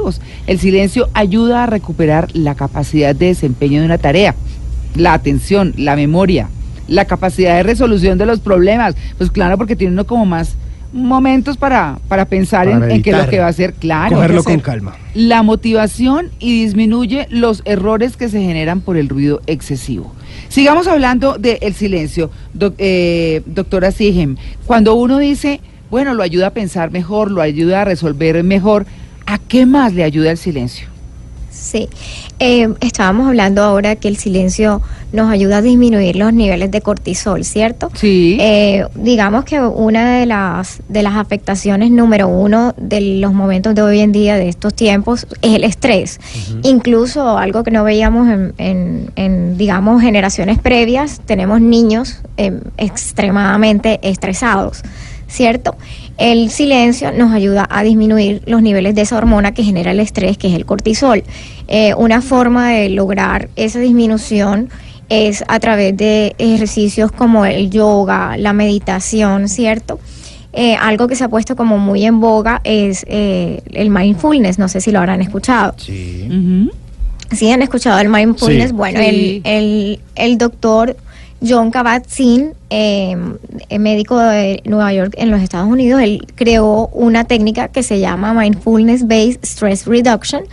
El 0.47 0.59
silencio 0.59 1.09
ayuda 1.13 1.63
a 1.63 1.65
recuperar 1.67 2.27
la 2.33 2.55
capacidad 2.55 3.15
de 3.15 3.27
desempeño 3.27 3.79
de 3.79 3.85
una 3.85 3.97
tarea, 3.97 4.35
la 4.95 5.13
atención, 5.13 5.73
la 5.77 5.95
memoria, 5.95 6.49
la 6.87 7.05
capacidad 7.05 7.55
de 7.57 7.63
resolución 7.63 8.17
de 8.17 8.25
los 8.25 8.39
problemas. 8.39 8.95
Pues 9.17 9.31
claro, 9.31 9.57
porque 9.57 9.75
tiene 9.75 9.93
uno 9.93 10.05
como 10.05 10.25
más 10.25 10.55
momentos 10.91 11.57
para, 11.57 11.97
para 12.07 12.25
pensar 12.25 12.69
Para 12.69 12.85
en, 12.85 12.91
en 12.91 13.01
qué 13.01 13.09
es 13.09 13.17
lo 13.17 13.27
que 13.27 13.39
va 13.39 13.47
a 13.47 13.49
hacer. 13.49 13.73
Claro. 13.73 14.15
Cogerlo 14.15 14.43
que 14.43 14.51
hacer 14.51 14.61
con 14.61 14.73
calma. 14.73 14.95
la 15.15 15.41
motivación 15.41 16.29
y 16.39 16.61
disminuye 16.63 17.25
los 17.31 17.63
errores 17.65 18.15
que 18.15 18.29
se 18.29 18.41
generan 18.41 18.81
por 18.81 18.95
el 18.97 19.09
ruido 19.09 19.41
excesivo. 19.47 20.13
Sigamos 20.49 20.85
hablando 20.87 21.37
del 21.39 21.73
silencio, 21.73 22.29
doc- 22.53 22.75
eh, 22.77 23.41
doctora 23.47 23.91
Sigem. 23.91 24.35
Cuando 24.67 24.93
uno 24.93 25.17
dice, 25.17 25.61
bueno, 25.89 26.13
lo 26.13 26.21
ayuda 26.21 26.47
a 26.47 26.51
pensar 26.51 26.91
mejor, 26.91 27.31
lo 27.31 27.41
ayuda 27.41 27.81
a 27.81 27.85
resolver 27.85 28.43
mejor, 28.43 28.85
¿a 29.25 29.37
qué 29.37 29.65
más 29.65 29.93
le 29.93 30.03
ayuda 30.03 30.31
el 30.31 30.37
silencio? 30.37 30.87
Sí, 31.49 31.87
Eh, 32.39 32.67
estábamos 32.81 33.27
hablando 33.27 33.63
ahora 33.63 33.95
que 33.95 34.07
el 34.07 34.17
silencio 34.17 34.81
nos 35.13 35.31
ayuda 35.31 35.57
a 35.57 35.61
disminuir 35.61 36.15
los 36.17 36.33
niveles 36.33 36.71
de 36.71 36.81
cortisol, 36.81 37.45
¿cierto? 37.45 37.89
Sí. 37.93 38.37
Eh, 38.41 38.85
digamos 38.95 39.45
que 39.45 39.61
una 39.61 40.17
de 40.19 40.25
las 40.25 40.81
de 40.89 41.03
las 41.03 41.13
afectaciones 41.15 41.89
número 41.91 42.27
uno 42.27 42.73
de 42.77 42.99
los 43.19 43.33
momentos 43.33 43.75
de 43.75 43.81
hoy 43.83 43.99
en 43.99 44.11
día 44.11 44.35
de 44.35 44.49
estos 44.49 44.73
tiempos 44.73 45.25
es 45.41 45.53
el 45.55 45.63
estrés. 45.63 46.19
Incluso 46.63 47.37
algo 47.37 47.63
que 47.63 47.71
no 47.71 47.83
veíamos 47.83 48.27
en, 48.29 48.53
en- 48.57 49.11
en, 49.15 49.57
digamos 49.57 50.01
generaciones 50.01 50.59
previas, 50.59 51.21
tenemos 51.25 51.61
niños 51.61 52.17
eh, 52.37 52.59
extremadamente 52.77 53.99
estresados, 54.01 54.81
¿cierto? 55.27 55.75
El 56.23 56.49
silencio 56.51 57.11
nos 57.11 57.33
ayuda 57.33 57.67
a 57.69 57.83
disminuir 57.83 58.41
los 58.45 58.61
niveles 58.61 58.95
de 58.95 59.01
esa 59.01 59.17
hormona 59.17 59.53
que 59.53 59.61
genera 59.63 59.91
el 59.91 59.99
estrés, 59.99 60.37
que 60.37 60.47
es 60.47 60.53
el 60.53 60.65
cortisol. 60.65 61.21
Eh, 61.67 61.93
una 61.95 62.21
forma 62.21 62.69
de 62.71 62.87
lograr 62.89 63.49
esa 63.57 63.79
disminución 63.79 64.69
es 65.09 65.43
a 65.49 65.59
través 65.59 65.97
de 65.97 66.33
ejercicios 66.37 67.11
como 67.11 67.45
el 67.45 67.69
yoga, 67.69 68.37
la 68.37 68.53
meditación, 68.53 69.49
¿cierto? 69.49 69.99
Eh, 70.53 70.75
algo 70.79 71.09
que 71.09 71.15
se 71.17 71.25
ha 71.25 71.27
puesto 71.29 71.57
como 71.57 71.77
muy 71.77 72.05
en 72.05 72.21
boga 72.21 72.61
es 72.63 73.03
eh, 73.09 73.59
el 73.73 73.89
mindfulness, 73.89 74.57
no 74.59 74.69
sé 74.69 74.79
si 74.79 74.91
lo 74.93 74.99
habrán 74.99 75.19
escuchado. 75.21 75.73
Sí. 75.77 76.29
¿Sí 77.31 77.49
han 77.51 77.61
escuchado 77.63 77.99
el 77.99 78.07
mindfulness? 78.07 78.69
Sí. 78.69 78.73
Bueno, 78.75 78.99
Sí. 79.01 79.05
el, 79.05 79.41
el, 79.43 79.99
el 80.15 80.37
doctor 80.37 80.95
John 81.45 81.71
Kabat-Zinn, 81.71 82.53
eh, 82.69 83.15
médico 83.77 84.17
de 84.17 84.61
Nueva 84.65 84.93
York 84.93 85.13
en 85.17 85.29
los 85.29 85.41
Estados 85.41 85.67
Unidos, 85.67 86.01
él 86.01 86.25
creó 86.35 86.87
una 86.93 87.25
técnica 87.25 87.67
que 87.67 87.83
se 87.83 87.99
llama 87.99 88.33
Mindfulness 88.33 89.07
Based 89.07 89.43
Stress 89.43 89.85
Reduction. 89.85 90.43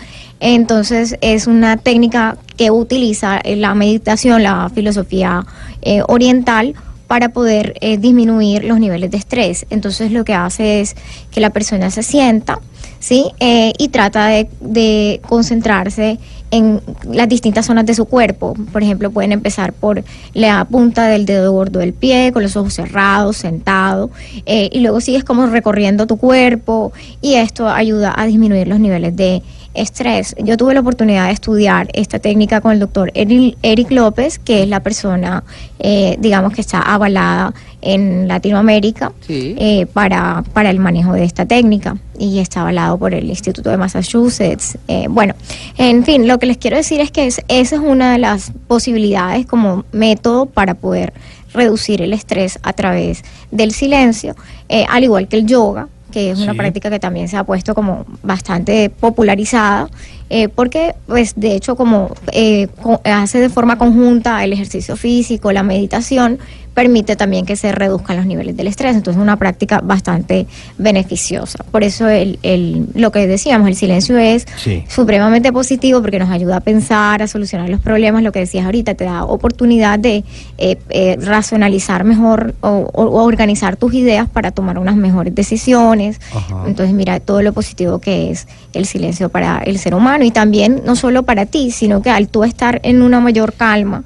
Entonces 0.41 1.17
es 1.21 1.47
una 1.47 1.77
técnica 1.77 2.39
que 2.57 2.71
utiliza 2.71 3.39
eh, 3.45 3.57
la 3.57 3.75
meditación, 3.75 4.43
la 4.43 4.71
filosofía 4.75 5.47
eh, 5.83 6.03
oriental 6.09 6.75
para 7.07 7.31
poder 7.31 7.75
eh, 7.81 7.99
disminuir 7.99 8.65
los 8.65 8.79
niveles 8.79 9.11
de 9.11 9.17
estrés. 9.17 9.67
Entonces 9.71 10.13
lo 10.13 10.25
que 10.25 10.35
hace 10.35 10.81
es 10.81 10.97
que 11.31 11.41
la 11.41 11.51
persona 11.51 11.91
se 11.91 12.03
sienta, 12.03 12.61
¿sí? 13.01 13.33
Eh, 13.41 13.73
y 13.77 13.89
trata 13.89 14.29
de, 14.29 14.49
de 14.61 15.21
concentrarse 15.29 16.21
en 16.51 16.81
las 17.05 17.29
distintas 17.29 17.67
zonas 17.67 17.87
de 17.87 17.95
su 17.95 18.07
cuerpo. 18.07 18.55
Por 18.73 18.83
ejemplo, 18.83 19.11
pueden 19.11 19.33
empezar 19.33 19.73
por 19.73 20.05
la 20.35 20.65
punta 20.65 21.07
del 21.07 21.27
dedo 21.27 21.53
gordo 21.53 21.81
del 21.81 21.93
pie, 21.93 22.33
con 22.33 22.43
los 22.43 22.57
ojos 22.57 22.75
cerrados, 22.75 23.37
sentado, 23.37 24.11
eh, 24.47 24.69
y 24.73 24.81
luego 24.81 25.01
sigues 25.01 25.25
como 25.25 25.47
recorriendo 25.47 26.07
tu 26.07 26.17
cuerpo 26.17 26.93
y 27.21 27.35
esto 27.35 27.69
ayuda 27.69 28.13
a 28.17 28.27
disminuir 28.27 28.69
los 28.69 28.81
niveles 28.81 29.17
de 29.17 29.43
estrés. 29.75 30.35
Yo 30.43 30.57
tuve 30.57 30.75
la 30.75 30.81
oportunidad 30.81 31.27
de 31.27 31.33
estudiar 31.33 31.89
esta 31.93 32.19
técnica 32.19 32.61
con 32.61 32.73
el 32.73 32.81
doctor 32.81 33.11
Eric, 33.15 33.91
López, 33.91 34.39
que 34.39 34.63
es 34.63 34.69
la 34.69 34.81
persona, 34.81 35.45
eh, 35.79 36.17
digamos, 36.19 36.53
que 36.53 36.61
está 36.61 36.81
avalada 36.81 37.55
en 37.83 38.29
Latinoamérica 38.29 39.13
Sí. 39.27 39.55
eh, 39.59 39.87
para, 39.87 40.45
para 40.53 40.71
el 40.71 40.79
manejo 40.81 41.13
de 41.13 41.25
esta 41.25 41.47
técnica 41.47 41.97
y 42.19 42.39
está 42.41 42.61
avalado 42.63 42.99
por 42.99 43.15
el 43.15 43.29
Instituto 43.31 43.71
de 43.71 43.77
Massachusetts. 43.79 44.77
Eh, 44.89 45.07
bueno, 45.09 45.35
en 45.79 46.05
fin, 46.05 46.27
lo 46.29 46.39
que 46.39 46.47
les 46.47 46.59
quiero 46.59 46.77
decir 46.77 47.01
es 47.01 47.11
que 47.11 47.27
es- 47.27 47.41
esa 47.49 47.77
es 47.77 47.81
una 47.81 48.13
de 48.13 48.19
las 48.19 48.53
posibilidades 48.67 49.47
como 49.47 49.85
método 49.93 50.47
para 50.47 50.75
poder 50.75 51.13
reducir 51.55 52.03
el 52.03 52.13
estrés 52.13 52.59
a 52.63 52.73
través 52.75 53.23
del 53.51 53.73
silencio, 53.73 54.37
eh, 54.69 54.85
al 54.89 55.03
igual 55.05 55.27
que 55.29 55.37
el 55.39 55.47
yoga 55.47 55.89
que 56.11 56.31
es 56.31 56.39
una 56.39 56.55
práctica 56.55 56.91
que 56.91 56.99
también 56.99 57.29
se 57.29 57.37
ha 57.37 57.45
puesto 57.45 57.75
como 57.75 58.05
bastante 58.23 58.91
popularizada, 58.91 59.89
eh, 60.29 60.49
porque 60.49 60.95
pues 61.07 61.35
de 61.37 61.55
hecho 61.55 61.77
como 61.77 62.15
eh, 62.33 62.69
hace 63.05 63.41
de 63.41 63.49
forma 63.49 63.79
conjunta 63.79 64.45
el 64.45 64.53
ejercicio 64.53 64.97
físico, 64.97 65.53
la 65.53 65.63
meditación, 65.63 66.39
permite 66.75 67.17
también 67.17 67.45
que 67.47 67.57
se 67.57 67.73
reduzcan 67.73 68.17
los 68.17 68.27
niveles 68.27 68.57
del 68.57 68.67
estrés, 68.69 68.95
entonces 68.97 69.19
es 69.19 69.23
una 69.23 69.37
práctica 69.37 69.81
bastante 69.83 70.47
beneficiosa. 70.79 71.65
Por 71.71 71.85
eso 71.85 72.09
el, 72.09 72.39
el- 72.43 72.87
lo 72.95 73.11
que 73.13 73.27
decíamos, 73.27 73.69
el 73.69 73.77
silencio 73.77 74.17
es 74.19 74.47
Sí. 74.57 74.85
supremamente 74.89 75.53
positivo 75.53 76.01
porque 76.01 76.19
nos 76.19 76.31
ayuda 76.31 76.57
a 76.57 76.61
pensar, 76.61 77.23
a 77.23 77.27
solucionar 77.27 77.69
los 77.69 77.81
problemas, 77.81 78.23
lo 78.23 78.33
que 78.33 78.41
decías 78.41 78.65
ahorita, 78.65 78.95
te 78.95 79.05
da 79.05 79.25
oportunidad 79.25 79.99
de 79.99 80.25
eh, 80.59 80.77
eh, 80.91 81.17
racionalizar 81.21 82.05
mejor 82.05 82.55
o, 82.61 82.69
o- 82.93 83.05
o 83.05 83.25
organizar 83.25 83.77
tus 83.77 83.95
ideas 83.95 84.29
para 84.29 84.51
tomar 84.51 84.79
unas 84.79 84.97
mejores 84.97 85.35
decisiones. 85.35 86.21
Ajá. 86.35 86.65
Entonces 86.67 86.95
mira 86.95 87.21
todo 87.21 87.43
lo 87.43 87.53
positivo 87.53 87.99
que 87.99 88.31
es 88.31 88.47
el 88.73 88.87
silencio 88.87 89.29
para 89.29 89.59
el 89.59 89.79
ser 89.79 89.95
humano 89.95 90.25
y 90.25 90.31
también 90.31 90.83
no 90.85 90.97
solo 90.97 91.25
para 91.25 91.47
ti, 91.47 91.71
sino 91.71 92.03
que 92.03 92.11
al 92.11 92.29
tú 92.29 92.45
estar 92.45 92.81
en 92.85 93.03
una 93.03 93.21
mayor 93.21 93.53
calma, 93.55 94.05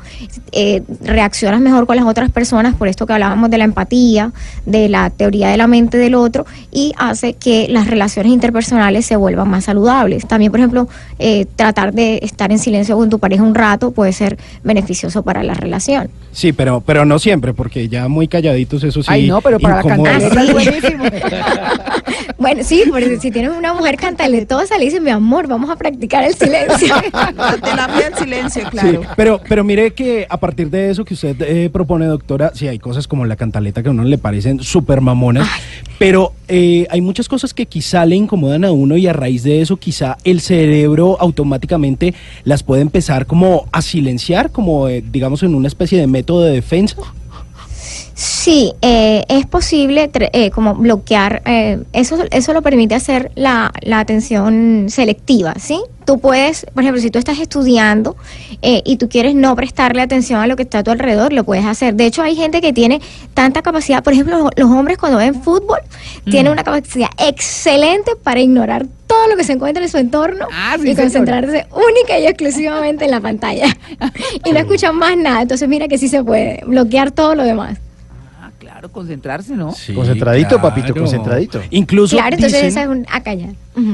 eh, 0.52 0.82
reaccionas 1.02 1.60
mejor 1.60 1.86
con 1.86 1.96
las 1.96 2.06
otras 2.06 2.30
personas, 2.30 2.53
por 2.74 2.86
esto 2.88 3.06
que 3.06 3.12
hablábamos 3.12 3.50
de 3.50 3.58
la 3.58 3.64
empatía, 3.64 4.32
de 4.64 4.88
la 4.88 5.10
teoría 5.10 5.48
de 5.48 5.56
la 5.56 5.66
mente 5.66 5.98
del 5.98 6.14
otro 6.14 6.46
y 6.70 6.92
hace 6.96 7.34
que 7.34 7.66
las 7.68 7.86
relaciones 7.88 8.32
interpersonales 8.32 9.04
se 9.06 9.16
vuelvan 9.16 9.48
más 9.50 9.64
saludables. 9.64 10.26
También, 10.28 10.52
por 10.52 10.60
ejemplo, 10.60 10.88
eh, 11.18 11.46
tratar 11.56 11.92
de 11.92 12.20
estar 12.22 12.52
en 12.52 12.58
silencio 12.58 12.96
con 12.96 13.10
tu 13.10 13.18
pareja 13.18 13.42
un 13.42 13.54
rato 13.54 13.90
puede 13.90 14.12
ser 14.12 14.38
beneficioso 14.62 15.22
para 15.22 15.42
la 15.42 15.54
relación. 15.54 16.08
Sí, 16.32 16.52
pero, 16.52 16.80
pero 16.80 17.04
no 17.04 17.18
siempre, 17.18 17.52
porque 17.54 17.88
ya 17.88 18.08
muy 18.08 18.28
calladitos, 18.28 18.82
eso 18.84 19.02
sí. 19.02 19.08
Ay, 19.10 19.26
no, 19.28 19.40
pero 19.40 19.58
para 19.58 19.76
la 19.76 19.80
incomoda. 19.82 20.10
cantaleta 20.18 20.40
Ah, 20.40 20.42
es 20.44 20.48
sí. 20.48 20.52
buenísimo. 20.52 21.04
Bueno, 22.38 22.62
sí, 22.64 22.82
porque 22.90 23.18
si 23.20 23.30
tienes 23.30 23.52
una 23.56 23.72
mujer 23.74 23.96
cantaletosa, 23.96 24.76
le 24.78 24.84
dices, 24.86 25.00
mi 25.00 25.10
amor, 25.10 25.46
vamos 25.46 25.70
a 25.70 25.76
practicar 25.76 26.24
el 26.24 26.34
silencio. 26.34 26.94
La 27.36 27.56
terapia 27.56 28.10
del 28.10 28.14
silencio, 28.18 28.62
Sí, 28.64 28.70
claro. 28.70 29.00
pero, 29.16 29.40
pero 29.48 29.64
mire 29.64 29.92
que 29.92 30.26
a 30.28 30.36
partir 30.36 30.68
de 30.70 30.90
eso 30.90 31.04
que 31.04 31.14
usted 31.14 31.36
eh, 31.40 31.70
propone, 31.72 32.06
doctora, 32.06 32.43
sí 32.54 32.68
hay 32.68 32.78
cosas 32.78 33.08
como 33.08 33.24
la 33.24 33.36
cantaleta 33.36 33.82
que 33.82 33.88
a 33.88 33.92
uno 33.92 34.04
le 34.04 34.18
parecen 34.18 34.60
súper 34.60 35.00
mamonas, 35.00 35.48
pero 35.98 36.32
eh, 36.48 36.86
hay 36.90 37.00
muchas 37.00 37.28
cosas 37.28 37.54
que 37.54 37.66
quizá 37.66 38.04
le 38.04 38.16
incomodan 38.16 38.64
a 38.64 38.72
uno 38.72 38.96
y 38.96 39.06
a 39.06 39.12
raíz 39.12 39.42
de 39.42 39.60
eso 39.60 39.76
quizá 39.76 40.18
el 40.24 40.40
cerebro 40.40 41.16
automáticamente 41.20 42.14
las 42.44 42.62
puede 42.62 42.82
empezar 42.82 43.26
como 43.26 43.66
a 43.72 43.82
silenciar, 43.82 44.50
como 44.50 44.88
eh, 44.88 45.02
digamos 45.10 45.42
en 45.42 45.54
una 45.54 45.68
especie 45.68 45.98
de 45.98 46.06
método 46.06 46.42
de 46.42 46.52
defensa. 46.52 46.96
Sí, 48.14 48.72
eh, 48.80 49.24
es 49.28 49.44
posible 49.46 50.08
eh, 50.14 50.50
como 50.50 50.76
bloquear, 50.76 51.42
eh, 51.46 51.82
eso, 51.92 52.16
eso 52.30 52.52
lo 52.52 52.62
permite 52.62 52.94
hacer 52.94 53.32
la, 53.34 53.72
la 53.82 53.98
atención 53.98 54.86
selectiva, 54.88 55.54
¿sí? 55.58 55.80
Tú 56.04 56.20
puedes, 56.20 56.66
por 56.74 56.82
ejemplo, 56.82 57.00
si 57.00 57.10
tú 57.10 57.18
estás 57.18 57.38
estudiando 57.38 58.16
eh, 58.62 58.82
y 58.84 58.98
tú 58.98 59.08
quieres 59.08 59.34
no 59.34 59.56
prestarle 59.56 60.02
atención 60.02 60.40
a 60.40 60.46
lo 60.46 60.54
que 60.54 60.62
está 60.62 60.80
a 60.80 60.82
tu 60.84 60.90
alrededor, 60.90 61.32
lo 61.32 61.44
puedes 61.44 61.64
hacer. 61.64 61.94
De 61.94 62.04
hecho, 62.06 62.22
hay 62.22 62.36
gente 62.36 62.60
que 62.60 62.72
tiene 62.72 63.00
tanta 63.32 63.62
capacidad, 63.62 64.02
por 64.02 64.12
ejemplo, 64.12 64.50
los, 64.54 64.70
hombres 64.70 64.98
cuando 64.98 65.18
ven 65.18 65.34
fútbol 65.34 65.78
tienen 66.30 66.52
una 66.52 66.62
capacidad 66.62 67.08
excelente 67.18 68.12
para 68.22 68.40
ignorar 68.40 68.86
todo 69.06 69.28
lo 69.28 69.36
que 69.36 69.44
se 69.44 69.52
encuentra 69.52 69.82
en 69.82 69.88
su 69.88 69.96
entorno 69.96 70.46
Ah, 70.52 70.76
sí, 70.80 70.90
y 70.90 70.94
concentrarse 70.94 71.66
única 71.72 72.18
y 72.18 72.26
exclusivamente 72.26 73.06
en 73.06 73.10
la 73.10 73.20
pantalla. 73.20 73.66
y 74.44 74.52
no 74.52 74.58
escuchan 74.58 74.94
más 74.96 75.16
nada. 75.16 75.42
Entonces, 75.42 75.68
mira 75.68 75.88
que 75.88 75.96
sí 75.96 76.08
se 76.08 76.22
puede 76.22 76.62
bloquear 76.66 77.12
todo 77.12 77.34
lo 77.34 77.44
demás. 77.44 77.78
Ah, 78.84 78.88
claro, 78.88 78.92
concentrarse, 78.92 79.54
¿no? 79.56 79.72
Sí, 79.72 79.94
Concentradito, 79.94 80.48
claro. 80.60 80.62
papito, 80.62 80.94
concentradito. 80.94 81.62
Incluso 81.70 82.16
Claro, 82.16 82.34
entonces 82.34 82.52
dicen- 82.62 82.68
esa 82.68 82.82
es 82.82 82.88
un 82.88 83.06
a 83.10 83.22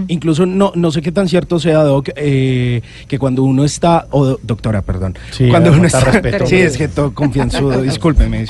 Incluso 0.08 0.44
no, 0.46 0.72
no 0.74 0.90
sé 0.90 1.00
qué 1.02 1.10
tan 1.12 1.28
cierto 1.28 1.58
sea, 1.58 1.82
Doc, 1.82 2.10
eh, 2.16 2.82
que 3.08 3.18
cuando 3.18 3.42
uno 3.44 3.64
está, 3.64 4.06
o 4.10 4.24
do- 4.26 4.40
doctora, 4.42 4.82
perdón, 4.82 5.16
Sí, 5.30 5.48
cuando 5.48 5.70
me 5.72 5.78
uno 5.78 5.86
está, 5.86 6.00
respeto. 6.00 6.46
sí, 6.46 6.56
es 6.56 6.76
que 6.76 6.88
todo 6.88 7.14
confianzudo, 7.14 7.80
discúlpeme. 7.90 8.44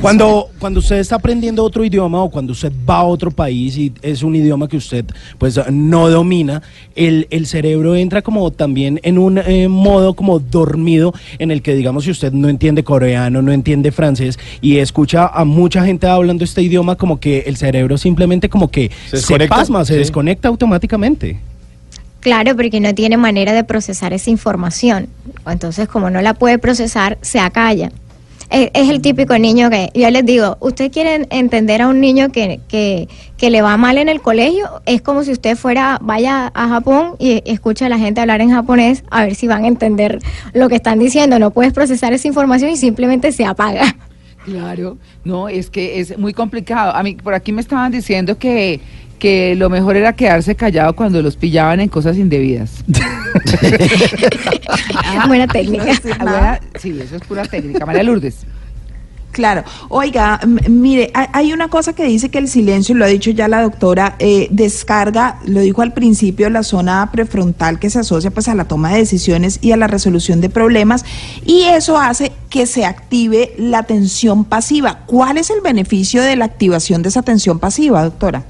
Cuando, 0.00 0.48
cuando 0.58 0.80
usted 0.80 0.96
está 0.98 1.16
aprendiendo 1.16 1.62
otro 1.64 1.84
idioma 1.84 2.22
o 2.22 2.30
cuando 2.30 2.52
usted 2.52 2.72
va 2.88 2.98
a 2.98 3.04
otro 3.04 3.30
país 3.30 3.76
y 3.76 3.92
es 4.02 4.22
un 4.22 4.34
idioma 4.36 4.68
que 4.68 4.76
usted 4.76 5.04
pues 5.38 5.60
no 5.70 6.08
domina, 6.08 6.62
el, 6.94 7.26
el 7.30 7.46
cerebro 7.46 7.94
entra 7.94 8.22
como 8.22 8.50
también 8.50 9.00
en 9.02 9.18
un 9.18 9.38
eh, 9.38 9.68
modo 9.68 10.14
como 10.14 10.38
dormido 10.38 11.12
en 11.38 11.50
el 11.50 11.62
que 11.62 11.74
digamos 11.74 12.04
si 12.04 12.10
usted 12.10 12.32
no 12.32 12.48
entiende 12.48 12.82
coreano, 12.84 13.42
no 13.42 13.52
entiende 13.52 13.92
francés 13.92 14.38
y 14.60 14.78
escucha 14.78 15.26
a 15.26 15.44
mucha 15.44 15.84
gente 15.84 16.06
hablando 16.06 16.44
este 16.44 16.62
idioma 16.62 16.96
como 16.96 17.20
que 17.20 17.40
el 17.46 17.56
cerebro 17.56 17.98
simplemente 17.98 18.48
como 18.48 18.70
que 18.70 18.90
Se 19.10 19.18
se, 19.18 19.38
pasma, 19.48 19.84
se 19.84 19.94
sí. 19.94 20.00
Desconecta 20.14 20.48
automáticamente. 20.48 21.40
Claro, 22.20 22.54
porque 22.54 22.78
no 22.78 22.94
tiene 22.94 23.16
manera 23.16 23.52
de 23.52 23.64
procesar 23.64 24.12
esa 24.12 24.30
información. 24.30 25.08
Entonces, 25.44 25.88
como 25.88 26.08
no 26.08 26.22
la 26.22 26.34
puede 26.34 26.58
procesar, 26.58 27.18
se 27.20 27.40
acalla. 27.40 27.90
Es, 28.48 28.70
es 28.74 28.88
el 28.90 29.00
típico 29.00 29.36
niño 29.38 29.70
que 29.70 29.90
yo 29.94 30.08
les 30.10 30.24
digo, 30.24 30.56
usted 30.60 30.92
quiere 30.92 31.26
entender 31.30 31.82
a 31.82 31.88
un 31.88 32.00
niño 32.00 32.30
que, 32.30 32.60
que, 32.68 33.08
que 33.36 33.50
le 33.50 33.60
va 33.60 33.76
mal 33.76 33.98
en 33.98 34.08
el 34.08 34.20
colegio, 34.20 34.82
es 34.86 35.02
como 35.02 35.24
si 35.24 35.32
usted 35.32 35.56
fuera, 35.56 35.98
vaya 36.00 36.52
a 36.54 36.68
Japón 36.68 37.16
y 37.18 37.42
escucha 37.46 37.86
a 37.86 37.88
la 37.88 37.98
gente 37.98 38.20
hablar 38.20 38.40
en 38.40 38.50
japonés 38.50 39.02
a 39.10 39.24
ver 39.24 39.34
si 39.34 39.48
van 39.48 39.64
a 39.64 39.68
entender 39.68 40.20
lo 40.52 40.68
que 40.68 40.76
están 40.76 40.98
diciendo. 41.00 41.38
No 41.38 41.50
puedes 41.50 41.72
procesar 41.72 42.12
esa 42.12 42.28
información 42.28 42.70
y 42.70 42.76
simplemente 42.76 43.32
se 43.32 43.44
apaga. 43.44 43.96
Claro, 44.44 44.98
no, 45.24 45.48
es 45.48 45.70
que 45.70 46.00
es 46.00 46.18
muy 46.18 46.34
complicado. 46.34 46.94
A 46.94 47.02
mí 47.02 47.14
por 47.14 47.32
aquí 47.32 47.50
me 47.50 47.62
estaban 47.62 47.90
diciendo 47.90 48.36
que, 48.36 48.78
que 49.24 49.54
lo 49.54 49.70
mejor 49.70 49.96
era 49.96 50.12
quedarse 50.12 50.54
callado 50.54 50.94
cuando 50.94 51.22
los 51.22 51.36
pillaban 51.36 51.80
en 51.80 51.88
cosas 51.88 52.18
indebidas. 52.18 52.84
Buena 55.26 55.46
técnica. 55.46 55.86
Ah, 56.18 56.24
buena- 56.24 56.60
sí, 56.78 56.94
eso 57.00 57.16
es 57.16 57.22
pura 57.22 57.42
técnica. 57.46 57.86
María 57.86 58.02
Lourdes. 58.02 58.40
Claro. 59.32 59.64
Oiga, 59.88 60.38
mire, 60.68 61.10
hay- 61.14 61.28
hay 61.32 61.52
una 61.54 61.68
cosa 61.68 61.94
que 61.94 62.04
dice 62.04 62.28
que 62.28 62.36
el 62.36 62.48
silencio, 62.48 62.94
lo 62.94 63.06
ha 63.06 63.08
dicho 63.08 63.30
ya 63.30 63.48
la 63.48 63.62
doctora, 63.62 64.14
eh, 64.18 64.46
descarga, 64.50 65.38
lo 65.46 65.60
dijo 65.60 65.80
al 65.80 65.94
principio, 65.94 66.50
la 66.50 66.62
zona 66.62 67.08
prefrontal 67.10 67.78
que 67.78 67.88
se 67.88 68.00
asocia 68.00 68.30
pues 68.30 68.48
a 68.48 68.54
la 68.54 68.66
toma 68.66 68.92
de 68.92 68.98
decisiones 68.98 69.58
y 69.62 69.72
a 69.72 69.78
la 69.78 69.86
resolución 69.86 70.42
de 70.42 70.50
problemas 70.50 71.02
y 71.46 71.62
eso 71.62 71.96
hace 71.98 72.30
que 72.50 72.66
se 72.66 72.84
active 72.84 73.54
la 73.56 73.78
atención 73.78 74.44
pasiva. 74.44 74.98
¿Cuál 75.06 75.38
es 75.38 75.48
el 75.48 75.62
beneficio 75.62 76.20
de 76.22 76.36
la 76.36 76.44
activación 76.44 77.02
de 77.02 77.08
esa 77.08 77.20
atención 77.20 77.58
pasiva, 77.58 78.04
doctora? 78.04 78.44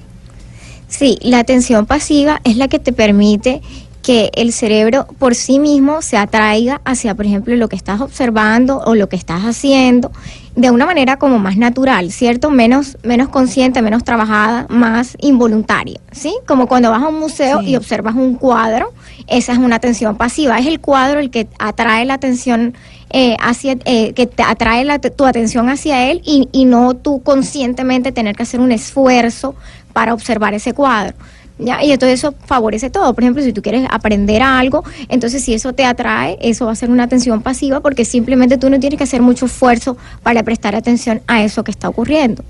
Sí, 0.97 1.19
la 1.23 1.41
atención 1.41 1.87
pasiva 1.87 2.41
es 2.45 2.57
la 2.57 2.69
que 2.69 2.79
te 2.79 2.93
permite 2.93 3.63
que 4.03 4.31
el 4.35 4.53
cerebro 4.53 5.07
por 5.19 5.35
sí 5.35 5.59
mismo 5.59 6.03
se 6.03 6.17
atraiga 6.19 6.81
hacia, 6.85 7.15
por 7.15 7.25
ejemplo, 7.27 7.57
lo 7.57 7.69
que 7.69 7.75
estás 7.77 8.01
observando 8.03 8.79
o 8.87 8.95
lo 8.95 9.09
que 9.09 9.17
estás 9.17 9.43
haciendo 9.43 10.13
de 10.55 10.71
una 10.71 10.87
manera 10.87 11.17
como 11.17 11.39
más 11.41 11.57
natural, 11.57 12.13
¿cierto? 12.13 12.51
Menos, 12.51 12.97
menos 13.03 13.29
consciente, 13.31 13.83
menos 13.83 14.05
trabajada, 14.05 14.67
más 14.69 15.17
involuntaria, 15.21 15.99
¿sí? 16.13 16.33
Como 16.47 16.69
cuando 16.69 16.91
vas 16.91 17.03
a 17.03 17.09
un 17.09 17.19
museo 17.19 17.61
Sí. 17.61 17.71
y 17.71 17.77
observas 17.77 18.15
un 18.15 18.35
cuadro, 18.35 18.93
esa 19.27 19.53
es 19.53 19.59
una 19.59 19.77
atención 19.77 20.17
pasiva, 20.17 20.59
es 20.59 20.67
el 20.67 20.79
cuadro 20.81 21.19
el 21.19 21.31
que 21.31 21.49
atrae 21.59 22.05
la 22.05 22.15
atención 22.15 22.75
eh, 23.17 23.37
hacia, 23.41 23.77
eh, 23.85 24.13
que 24.13 24.27
te 24.27 24.43
atrae 24.43 24.85
la- 24.85 24.99
tu 24.99 25.25
atención 25.25 25.69
hacia 25.71 26.11
él 26.11 26.21
y, 26.25 26.49
y 26.53 26.65
no 26.65 26.95
tú 26.95 27.23
conscientemente 27.23 28.11
tener 28.13 28.35
que 28.37 28.43
hacer 28.43 28.59
un 28.61 28.71
esfuerzo 28.73 29.55
para 29.95 30.13
observar 30.13 30.53
ese 30.53 30.75
cuadro. 30.75 31.15
¿ya? 31.59 31.83
Y 31.83 31.93
entonces 31.93 32.21
eso 32.21 32.35
favorece 32.45 32.91
todo. 32.91 33.15
Por 33.15 33.25
ejemplo, 33.25 33.43
si 33.43 33.55
tú 33.55 33.63
quieres 33.63 33.87
aprender 33.91 34.43
algo, 34.43 34.85
entonces 35.09 35.43
si 35.43 35.55
eso 35.55 35.73
te 35.73 35.87
atrae, 35.87 36.37
eso 36.43 36.67
va 36.67 36.73
a 36.73 36.77
ser 36.77 36.91
una 36.91 37.05
atención 37.05 37.41
pasiva 37.41 37.81
porque 37.81 38.05
simplemente 38.05 38.59
tú 38.59 38.69
no 38.69 38.79
tienes 38.79 38.99
que 38.99 39.05
hacer 39.05 39.23
mucho 39.23 39.47
esfuerzo 39.47 39.97
para 40.23 40.43
prestar 40.43 40.77
atención 40.77 41.23
a 41.27 41.43
eso 41.43 41.65
que 41.65 41.71
está 41.71 41.89
ocurriendo. 41.89 42.45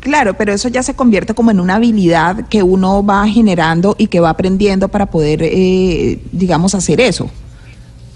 Claro, 0.00 0.34
pero 0.34 0.52
eso 0.52 0.68
ya 0.68 0.82
se 0.82 0.94
convierte 0.94 1.32
como 1.32 1.52
en 1.52 1.60
una 1.60 1.76
habilidad 1.76 2.48
que 2.48 2.64
uno 2.64 3.04
va 3.04 3.26
generando 3.28 3.94
y 3.96 4.08
que 4.08 4.18
va 4.18 4.30
aprendiendo 4.30 4.88
para 4.88 5.06
poder, 5.06 5.42
eh, 5.44 6.18
digamos, 6.32 6.74
hacer 6.74 7.00
eso. 7.00 7.30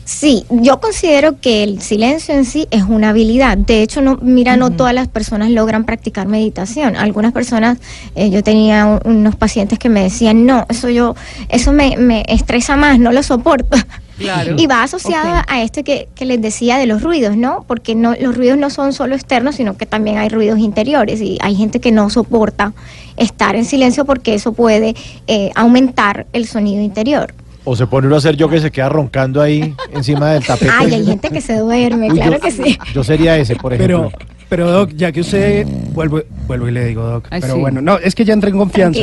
Sí, 0.09 0.45
yo 0.51 0.79
considero 0.81 1.40
que 1.40 1.64
el 1.64 1.83
silencio 1.83 2.33
en 2.33 2.45
sí 2.45 2.69
es 2.71 2.85
una 2.85 3.09
habilidad. 3.11 3.59
De 3.59 3.83
hecho, 3.83 4.01
no, 4.03 4.16
mira, 4.23 4.57
no 4.57 4.71
todas 4.71 4.95
las 4.95 5.09
personas 5.09 5.51
logran 5.51 5.83
practicar 5.85 6.29
meditación. 6.29 6.95
Algunas 6.95 7.33
personas, 7.33 7.79
eh, 8.14 8.31
yo 8.31 8.45
tenía 8.45 8.87
un- 8.87 9.01
unos 9.05 9.35
pacientes 9.35 9.81
que 9.81 9.88
me 9.88 10.05
decían, 10.05 10.47
no, 10.47 10.64
eso 10.69 10.90
yo, 10.90 11.16
eso 11.49 11.73
me, 11.73 11.97
me 11.97 12.23
estresa 12.29 12.77
más, 12.77 13.01
no 13.01 13.11
lo 13.12 13.23
soporto. 13.25 13.77
Claro. 14.16 14.55
Y 14.57 14.66
va 14.66 14.83
asociada 14.83 15.40
Ok. 15.40 15.47
a 15.49 15.62
esto 15.62 15.85
que, 15.85 16.09
que 16.14 16.25
les 16.25 16.40
decía 16.40 16.79
de 16.79 16.87
los 16.87 17.03
ruidos, 17.03 17.37
¿no? 17.37 17.66
Porque 17.69 17.95
no, 17.95 18.14
los 18.19 18.35
ruidos 18.35 18.57
no 18.57 18.71
son 18.71 18.95
solo 18.95 19.14
externos, 19.14 19.57
sino 19.57 19.77
que 19.77 19.85
también 19.85 20.16
hay 20.16 20.31
ruidos 20.31 20.59
interiores 20.59 21.21
y 21.21 21.37
hay 21.42 21.55
gente 21.55 21.81
que 21.81 21.92
no 21.92 22.09
soporta 22.09 22.73
estar 23.19 23.57
en 23.57 23.66
silencio 23.66 24.07
porque 24.07 24.33
eso 24.33 24.55
puede 24.55 24.95
eh, 25.27 25.51
aumentar 25.55 26.27
el 26.33 26.47
sonido 26.47 26.81
interior. 26.83 27.35
O 27.68 27.74
se 27.74 27.88
pone 27.88 28.07
uno 28.07 28.14
a 28.14 28.18
hacer 28.18 28.37
yo 28.37 28.48
que 28.48 28.61
se 28.61 28.70
queda 28.70 28.88
roncando 28.88 29.42
ahí 29.42 29.74
encima 29.90 30.31
del 30.31 30.46
tapete. 30.46 30.70
Ay, 30.72 30.94
hay 30.94 31.05
gente 31.05 31.31
que 31.31 31.40
se 31.40 31.59
duerme, 31.59 32.09
claro 32.11 32.35
yo, 32.35 32.40
que 32.40 32.52
sí. 32.52 32.79
Yo 32.94 33.02
sería 33.02 33.37
ese, 33.37 33.57
por 33.57 33.74
ejemplo. 33.74 34.12
Pero, 34.16 34.36
pero 34.49 34.71
Doc, 34.71 34.93
ya 34.95 35.11
que 35.13 35.21
usted, 35.21 35.67
vuelvo, 35.93 36.23
vuelvo 36.47 36.69
y 36.69 36.73
le 36.73 36.85
digo 36.87 37.03
Doc, 37.03 37.27
Ay, 37.31 37.41
pero 37.41 37.55
sí. 37.55 37.61
bueno, 37.61 37.81
no, 37.81 37.99
es 37.99 38.15
que 38.15 38.25
ya 38.25 38.33
entré 38.33 38.51
en 38.51 38.59
confianza. 38.59 39.01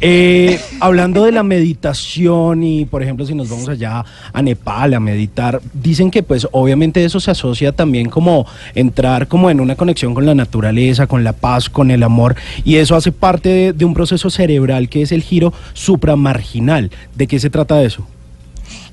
Eh, 0.00 0.58
hablando 0.80 1.24
de 1.24 1.32
la 1.32 1.42
meditación 1.42 2.62
y, 2.62 2.86
por 2.86 3.02
ejemplo, 3.02 3.26
si 3.26 3.34
nos 3.34 3.50
vamos 3.50 3.68
allá 3.68 4.04
a 4.32 4.42
Nepal 4.42 4.94
a 4.94 5.00
meditar, 5.00 5.60
dicen 5.74 6.10
que 6.10 6.22
pues 6.22 6.48
obviamente 6.52 7.04
eso 7.04 7.20
se 7.20 7.30
asocia 7.30 7.72
también 7.72 8.08
como 8.08 8.46
entrar 8.74 9.28
como 9.28 9.50
en 9.50 9.60
una 9.60 9.76
conexión 9.76 10.14
con 10.14 10.24
la 10.24 10.34
naturaleza, 10.34 11.06
con 11.06 11.24
la 11.24 11.34
paz, 11.34 11.68
con 11.68 11.90
el 11.90 12.02
amor, 12.02 12.34
y 12.64 12.76
eso 12.76 12.96
hace 12.96 13.12
parte 13.12 13.48
de, 13.48 13.72
de 13.72 13.84
un 13.84 13.94
proceso 13.94 14.30
cerebral 14.30 14.88
que 14.88 15.02
es 15.02 15.12
el 15.12 15.22
giro 15.22 15.52
supramarginal. 15.74 16.90
¿De 17.14 17.26
qué 17.26 17.38
se 17.38 17.50
trata 17.50 17.82
eso? 17.82 18.06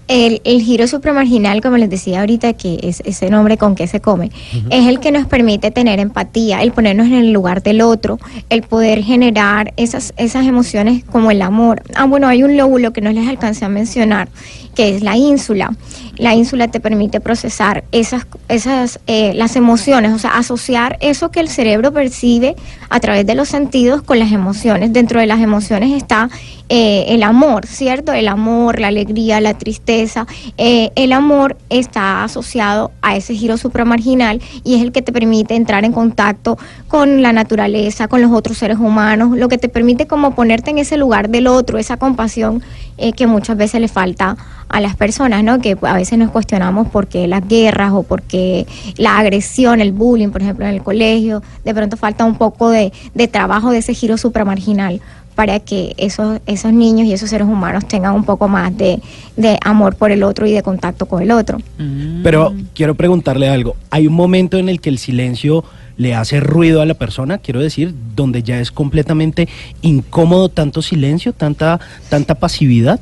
El, 0.08 0.42
el 0.44 0.62
giro 0.62 0.88
supramarginal, 0.88 1.62
como 1.62 1.78
les 1.78 1.90
decía 1.90 2.20
ahorita, 2.20 2.54
que 2.54 2.80
es 2.84 3.02
ese 3.06 3.30
nombre 3.30 3.58
con 3.58 3.76
que 3.76 3.88
se 3.88 4.02
come, 4.02 4.32
es 4.70 4.88
el 4.88 5.00
que 5.00 5.12
nos 5.12 5.26
permite 5.28 5.72
tener 5.72 6.00
empatía, 6.00 6.62
el 6.62 6.72
ponernos 6.72 7.08
en 7.08 7.14
el 7.14 7.32
lugar 7.32 7.64
del 7.64 7.82
otro, 7.82 8.20
el 8.50 8.64
poder 8.64 9.02
generar 9.04 9.74
esas, 9.78 10.14
esas 10.18 10.46
emociones 10.46 11.04
como 11.06 11.32
el 11.32 11.42
amor. 11.42 11.84
Ah, 11.96 12.06
bueno, 12.06 12.28
hay 12.28 12.44
un 12.44 12.58
lóbulo 12.58 12.92
que 12.92 13.02
no 13.02 13.12
les 13.12 13.28
alcancé 13.28 13.66
a 13.66 13.70
mencionar, 13.70 14.28
que 14.76 14.96
es 14.96 15.04
la 15.04 15.16
ínsula. 15.16 15.76
La 16.18 16.36
ínsula 16.36 16.68
te 16.68 16.80
permite 16.80 17.20
procesar 17.20 17.84
esas, 17.92 18.28
esas 18.48 19.00
eh, 19.08 19.34
las 19.34 19.56
emociones, 19.56 20.12
o 20.14 20.20
sea, 20.20 20.38
asociar 20.38 20.98
eso 21.00 21.32
que 21.32 21.40
el 21.40 21.50
cerebro 21.50 21.92
percibe 21.92 22.56
a 22.90 23.00
través 23.00 23.26
de 23.26 23.36
los 23.36 23.50
sentidos 23.50 24.02
con 24.02 24.20
las 24.20 24.32
emociones. 24.32 24.94
Dentro 24.94 25.20
de 25.20 25.28
las 25.28 25.42
emociones 25.42 25.92
está 25.92 26.30
eh, 26.76 27.14
el 27.14 27.22
amor, 27.22 27.68
¿cierto? 27.68 28.14
El 28.14 28.28
amor, 28.28 28.80
la 28.80 28.88
alegría, 28.88 29.40
la 29.40 29.54
tristeza. 29.54 30.26
Eh, 30.58 30.90
el 30.96 31.12
amor 31.12 31.56
está 31.70 32.24
asociado 32.24 32.90
a 33.04 33.16
ese 33.16 33.36
giro 33.36 33.58
supramarginal 33.58 34.42
y 34.64 34.74
es 34.74 34.82
el 34.82 34.92
que 34.92 35.04
te 35.04 35.12
permite 35.12 35.54
entrar 35.54 35.86
en 35.86 35.92
contacto 35.92 36.58
con 36.88 37.22
la 37.22 37.32
naturaleza, 37.32 38.08
con 38.08 38.24
los 38.24 38.32
otros 38.32 38.58
seres 38.58 38.80
humanos, 38.80 39.38
lo 39.38 39.50
que 39.50 39.60
te 39.60 39.70
permite 39.70 40.08
como 40.08 40.34
ponerte 40.34 40.72
en 40.72 40.80
ese 40.80 40.98
lugar 40.98 41.30
del 41.30 41.46
otro, 41.46 41.78
esa 41.78 41.98
compasión 41.98 42.64
eh, 42.98 43.14
que 43.14 43.28
muchas 43.28 43.56
veces 43.56 43.80
le 43.80 43.88
falta 43.88 44.36
a 44.68 44.82
las 44.82 44.96
personas, 44.96 45.44
¿no? 45.44 45.60
Que 45.60 45.78
a 45.80 45.94
veces 45.94 46.18
nos 46.18 46.32
cuestionamos 46.32 46.88
por 46.88 47.06
qué 47.06 47.28
las 47.28 47.48
guerras 47.48 47.92
o 47.94 48.02
por 48.02 48.24
qué 48.24 48.66
la 48.98 49.20
agresión, 49.20 49.80
el 49.80 49.92
bullying, 49.92 50.30
por 50.30 50.42
ejemplo, 50.42 50.66
en 50.66 50.74
el 50.74 50.82
colegio, 50.82 51.44
de 51.64 51.76
pronto 51.76 51.98
falta 51.98 52.26
un 52.26 52.36
poco 52.36 52.72
de, 52.72 52.92
de 53.14 53.28
trabajo 53.28 53.70
de 53.70 53.78
ese 53.78 53.94
giro 53.94 54.18
supramarginal 54.18 55.02
para 55.36 55.60
que 55.60 55.94
esos, 55.98 56.40
esos 56.46 56.74
niños 56.74 57.08
y 57.08 57.14
esos 57.14 57.30
seres 57.30 57.48
humanos 57.48 57.88
tengan 57.88 58.14
un 58.14 58.24
poco 58.24 58.48
más 58.48 58.76
de, 58.78 59.02
de 59.36 59.58
amor 59.64 59.96
por 59.96 60.12
el 60.12 60.24
otro 60.24 60.46
y 60.48 60.54
de 60.54 60.64
contacto 60.64 61.06
con 61.06 61.22
el 61.22 61.32
otro. 61.32 61.60
Pero 62.24 62.54
quiero 62.74 62.96
preguntarle 62.96 63.50
algo. 63.50 63.76
¿Hay 63.90 64.08
un 64.08 64.14
momento 64.14 64.58
en 64.58 64.70
el 64.70 64.80
que 64.80 64.90
el 64.90 64.98
silencio 64.98 65.64
le 65.98 66.16
hace 66.16 66.40
ruido 66.40 66.82
a 66.82 66.86
la 66.86 66.96
persona, 66.96 67.38
quiero 67.38 67.60
decir, 67.60 67.94
donde 68.16 68.44
ya 68.44 68.60
es 68.60 68.72
completamente 68.72 69.48
incómodo 69.82 70.50
tanto 70.50 70.82
silencio, 70.82 71.34
tanta, 71.34 71.80
tanta 72.10 72.36
pasividad. 72.36 73.00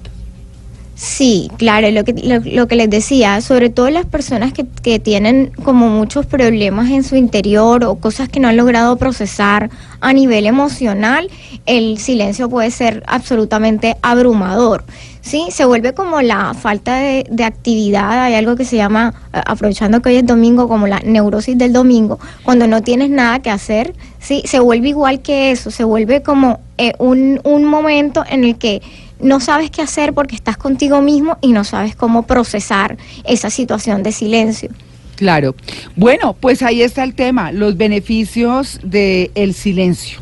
Sí, 0.96 1.50
claro, 1.58 1.90
lo 1.90 2.04
que, 2.04 2.14
lo, 2.14 2.68
que 2.68 2.76
les 2.76 2.90
decía, 2.90 3.42
sobre 3.42 3.70
todo 3.72 3.90
las 3.90 4.06
personas 4.06 4.54
que, 4.54 4.68
que 4.84 5.00
tienen 5.00 5.52
como 5.64 5.90
muchos 5.90 6.28
problemas 6.28 6.92
en 6.92 7.04
su 7.04 7.16
interior 7.16 7.84
o 7.86 7.96
cosas 7.96 8.30
que 8.30 8.40
no 8.40 8.50
han 8.50 8.58
logrado 8.58 8.98
procesar 8.98 9.72
a 10.00 10.14
nivel 10.14 10.46
emocional, 10.46 11.28
el 11.66 11.98
silencio 11.98 12.50
puede 12.50 12.70
ser 12.70 13.04
absolutamente 13.08 13.98
abrumador. 14.04 14.84
Sí, 15.22 15.48
se 15.50 15.66
vuelve 15.66 15.94
como 15.94 16.22
la 16.22 16.54
falta 16.54 16.98
de, 16.98 17.26
de 17.30 17.44
actividad, 17.46 18.24
hay 18.24 18.36
algo 18.36 18.56
que 18.56 18.66
se 18.66 18.76
llama, 18.76 19.14
eh, 19.34 19.42
aprovechando 19.46 20.02
que 20.02 20.10
hoy 20.10 20.16
es 20.18 20.26
domingo, 20.26 20.68
como 20.68 20.88
la 20.88 21.00
neurosis 21.00 21.58
del 21.58 21.74
domingo, 21.74 22.20
cuando 22.44 22.68
no 22.68 22.82
tienes 22.82 23.10
nada 23.10 23.40
que 23.40 23.50
hacer, 23.50 23.96
sí, 24.20 24.44
se 24.46 24.60
vuelve 24.60 24.90
igual 24.90 25.22
que 25.22 25.52
eso, 25.52 25.72
se 25.72 25.84
vuelve 25.84 26.22
como 26.22 26.60
eh, 26.78 26.94
un, 27.00 27.40
un 27.44 27.66
momento 27.66 28.24
en 28.28 28.44
el 28.44 28.58
que 28.58 28.82
no 29.22 29.40
sabes 29.40 29.72
qué 29.72 29.82
hacer 29.82 30.14
porque 30.14 30.36
estás 30.36 30.58
contigo 30.58 31.02
mismo 31.02 31.38
y 31.42 31.54
no 31.54 31.64
sabes 31.64 31.96
cómo 31.96 32.24
procesar 32.24 32.98
esa 33.24 33.50
situación 33.50 34.04
de 34.04 34.12
silencio. 34.12 34.70
Claro. 35.16 35.56
Bueno, 35.96 36.34
pues 36.34 36.64
ahí 36.64 36.82
está 36.82 37.04
el 37.04 37.14
tema, 37.14 37.52
los 37.52 37.78
beneficios 37.78 38.80
del 38.84 39.54
silencio. 39.54 40.20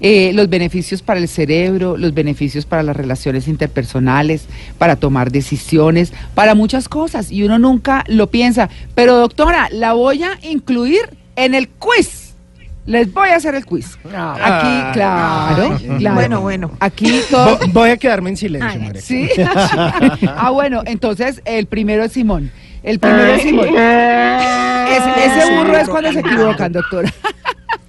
Eh, 0.00 0.30
los 0.32 0.48
beneficios 0.48 1.02
para 1.02 1.18
el 1.18 1.28
cerebro, 1.28 1.96
los 1.96 2.14
beneficios 2.14 2.64
para 2.64 2.84
las 2.84 2.96
relaciones 2.96 3.48
interpersonales, 3.48 4.46
para 4.78 4.96
tomar 4.96 5.32
decisiones, 5.32 6.12
para 6.34 6.54
muchas 6.54 6.88
cosas. 6.88 7.32
Y 7.32 7.42
uno 7.42 7.58
nunca 7.58 8.04
lo 8.06 8.28
piensa. 8.28 8.70
Pero 8.94 9.16
doctora, 9.16 9.68
la 9.72 9.92
voy 9.92 10.22
a 10.22 10.38
incluir 10.42 11.00
en 11.36 11.54
el 11.54 11.68
quiz. 11.68 12.27
Les 12.88 13.12
voy 13.12 13.28
a 13.28 13.36
hacer 13.36 13.54
el 13.54 13.66
quiz. 13.66 13.98
Aquí, 14.06 14.92
claro, 14.94 15.78
claro. 15.98 16.14
Bueno, 16.14 16.40
bueno. 16.40 16.70
Aquí 16.80 17.20
todo. 17.30 17.58
Vo- 17.58 17.72
Voy 17.74 17.90
a 17.90 17.96
quedarme 17.98 18.30
en 18.30 18.36
silencio, 18.38 18.80
María. 18.80 19.02
Sí. 19.02 19.28
ah, 20.36 20.50
bueno, 20.50 20.82
entonces 20.86 21.42
el 21.44 21.66
primero 21.66 22.02
es 22.04 22.12
Simón. 22.12 22.50
El 22.82 22.98
primero 22.98 23.26
es 23.34 23.42
Simón. 23.42 23.68
Ese, 23.68 25.26
ese 25.26 25.54
burro 25.54 25.76
es 25.76 25.88
cuando 25.88 26.12
se 26.12 26.20
equivocan, 26.20 26.72
doctora. 26.72 27.12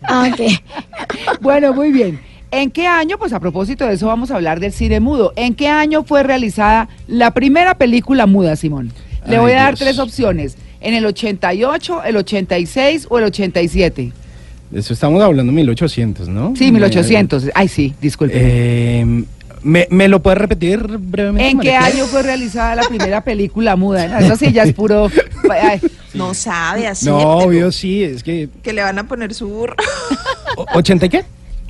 Ah, 0.03 0.27
Ok. 0.33 0.41
Bueno, 1.41 1.73
muy 1.73 1.91
bien. 1.91 2.19
¿En 2.51 2.69
qué 2.71 2.85
año, 2.87 3.17
pues 3.17 3.31
a 3.31 3.39
propósito 3.39 3.85
de 3.85 3.93
eso 3.93 4.07
vamos 4.07 4.31
a 4.31 4.35
hablar 4.35 4.59
del 4.59 4.73
cine 4.73 4.99
mudo, 4.99 5.31
¿en 5.37 5.53
qué 5.55 5.67
año 5.69 6.03
fue 6.03 6.23
realizada 6.23 6.89
la 7.07 7.31
primera 7.31 7.75
película 7.75 8.25
muda, 8.25 8.55
Simón? 8.57 8.91
Le 9.27 9.35
Ay, 9.35 9.41
voy 9.41 9.51
a 9.53 9.55
dar 9.55 9.75
Dios. 9.75 9.79
tres 9.79 9.99
opciones. 9.99 10.57
¿En 10.81 10.93
el 10.93 11.05
88, 11.05 12.03
el 12.03 12.17
86 12.17 13.07
o 13.09 13.17
el 13.19 13.25
87? 13.25 14.11
Eso 14.73 14.93
estamos 14.93 15.21
hablando 15.23 15.51
1800, 15.51 16.27
¿no? 16.29 16.53
Sí, 16.55 16.71
1800. 16.71 17.49
Ay, 17.55 17.67
sí, 17.67 17.93
disculpe. 18.01 18.33
Eh, 18.37 19.23
¿me, 19.63 19.87
me 19.89 20.07
lo 20.07 20.21
puedes 20.21 20.37
repetir 20.37 20.79
brevemente? 20.99 21.49
¿En 21.49 21.59
qué 21.59 21.69
Clara? 21.69 21.85
año 21.87 22.05
fue 22.05 22.21
realizada 22.21 22.75
la 22.75 22.83
primera 22.83 23.23
película 23.23 23.75
muda? 23.75 24.07
No, 24.07 24.19
Eso 24.19 24.35
sí 24.35 24.51
ya 24.51 24.63
es 24.63 24.73
puro... 24.73 25.09
ay, 25.49 25.79
No 26.13 26.33
sabe 26.35 26.85
así. 26.87 27.05
No, 27.07 27.17
obvio, 27.17 27.71
sí, 27.71 28.03
es 28.03 28.21
que... 28.23 28.49
Que 28.61 28.73
le 28.73 28.83
van 28.83 28.99
a 28.99 29.07
poner 29.07 29.33
su 29.33 29.47
burro. 29.47 29.75
o- 30.57 30.65
¿80 30.65 31.05
y 31.05 31.09
qué? 31.09 31.23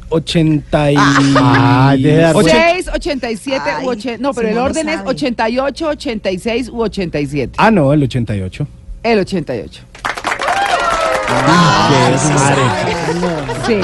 80 0.10 0.92
y... 0.92 0.96
Ah, 0.98 1.96
de 1.98 2.16
dar- 2.18 2.36
Ochen- 2.36 2.74
6, 2.74 2.88
87 2.96 3.62
Ay, 3.78 3.86
u 3.86 3.90
80. 3.92 4.22
No, 4.22 4.34
pero 4.34 4.50
el 4.50 4.56
lo 4.56 4.64
orden 4.64 4.90
es 4.90 4.96
sabe. 4.96 5.10
88, 5.12 5.88
86 5.88 6.70
u 6.70 6.82
87. 6.82 7.54
Ah, 7.58 7.72
no, 7.72 7.94
el 7.94 8.04
88. 8.04 8.68
El 9.04 9.20
88. 9.20 9.84
Sí, 13.66 13.76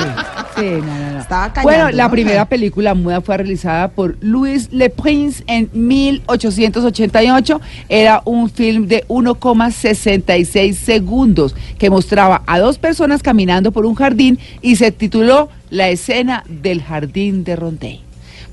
sí, 0.56 0.66
no, 0.82 0.98
no, 0.98 1.12
no. 1.12 1.20
Estaba 1.20 1.54
callando, 1.54 1.64
Bueno, 1.64 1.92
la 1.92 2.10
primera 2.10 2.46
película 2.46 2.94
muda 2.94 3.22
fue 3.22 3.38
realizada 3.38 3.90
por 3.90 4.18
Louis 4.22 4.72
Le 4.72 4.90
Prince 4.90 5.44
en 5.48 5.70
1888. 5.74 7.62
Era 7.90 8.22
un 8.26 8.50
film 8.50 8.88
de 8.88 9.06
1,66 9.08 10.74
segundos 10.74 11.56
que 11.78 11.90
mostraba 11.90 12.42
a 12.48 12.60
dos 12.60 12.78
personas 12.78 13.22
caminando 13.22 13.72
por 13.72 13.86
un 13.86 13.96
jardín 13.96 14.40
y 14.62 14.76
se 14.76 14.92
tituló 14.92 15.50
La 15.70 15.90
escena 15.90 16.44
del 16.48 16.82
jardín 16.82 17.44
de 17.44 17.56
Rondé. 17.56 18.00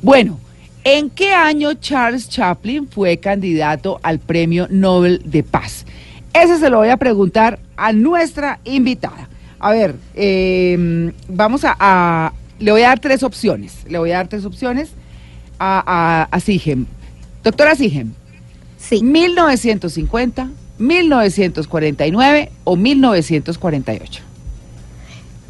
Bueno, 0.02 0.38
¿en 0.85 1.11
qué 1.11 1.33
año 1.33 1.74
Charles 1.74 2.28
Chaplin 2.28 2.88
fue 2.88 3.18
candidato 3.18 4.00
al 4.02 4.18
Premio 4.18 4.66
Nobel 4.70 5.22
de 5.24 5.42
Paz? 5.42 5.87
Ese 6.33 6.59
se 6.59 6.71
lo 6.71 6.79
voy 6.79 6.88
a 6.88 6.97
preguntar 6.97 7.59
a 7.77 7.92
nuestra 7.92 8.59
invitada. 8.64 9.29
A 9.59 9.71
ver, 9.73 9.95
eh, 10.14 11.12
vamos 11.29 11.64
a, 11.64 11.77
a- 11.79 12.33
Le 12.59 12.71
voy 12.73 12.83
a 12.83 12.88
dar 12.88 13.01
tres 13.01 13.23
opciones. 13.23 13.85
Le 13.88 13.99
voy 13.99 14.12
a 14.12 14.16
dar 14.16 14.29
tres 14.29 14.45
opciones 14.45 14.90
a, 15.59 15.83
a, 15.87 16.23
a 16.35 16.40
Sigem. 16.40 16.87
Doctora 17.45 17.75
Sigem, 17.75 18.12
Sí. 18.79 19.03
1950, 19.03 20.49
1949 20.79 22.51
o 22.64 22.77
1948. 22.77 24.23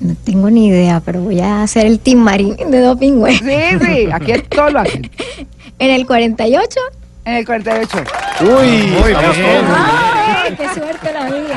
No 0.00 0.14
tengo 0.24 0.50
ni 0.50 0.66
idea, 0.66 1.00
pero 1.04 1.20
voy 1.22 1.40
a 1.40 1.62
hacer 1.62 1.86
el 1.86 2.00
Team 2.00 2.18
Marín 2.18 2.56
de 2.56 2.80
Doping 2.80 3.18
Web. 3.18 3.34
Sí, 3.38 3.78
sí, 3.86 4.08
aquí 4.12 4.32
todos 4.50 4.72
lo 4.72 4.80
hacen. 4.80 5.10
En 5.78 5.90
el 5.90 6.06
48. 6.06 6.78
En 7.24 7.34
el 7.34 7.46
48. 7.46 8.04
Uy, 8.40 8.46
Muy 8.48 9.08
bien. 9.08 9.20
todos 9.20 9.36
muy 9.36 9.44
bien. 9.44 9.64
¡Ay, 9.68 10.54
qué 10.56 10.68
suerte 10.74 11.12
la 11.12 11.24
mía! 11.30 11.56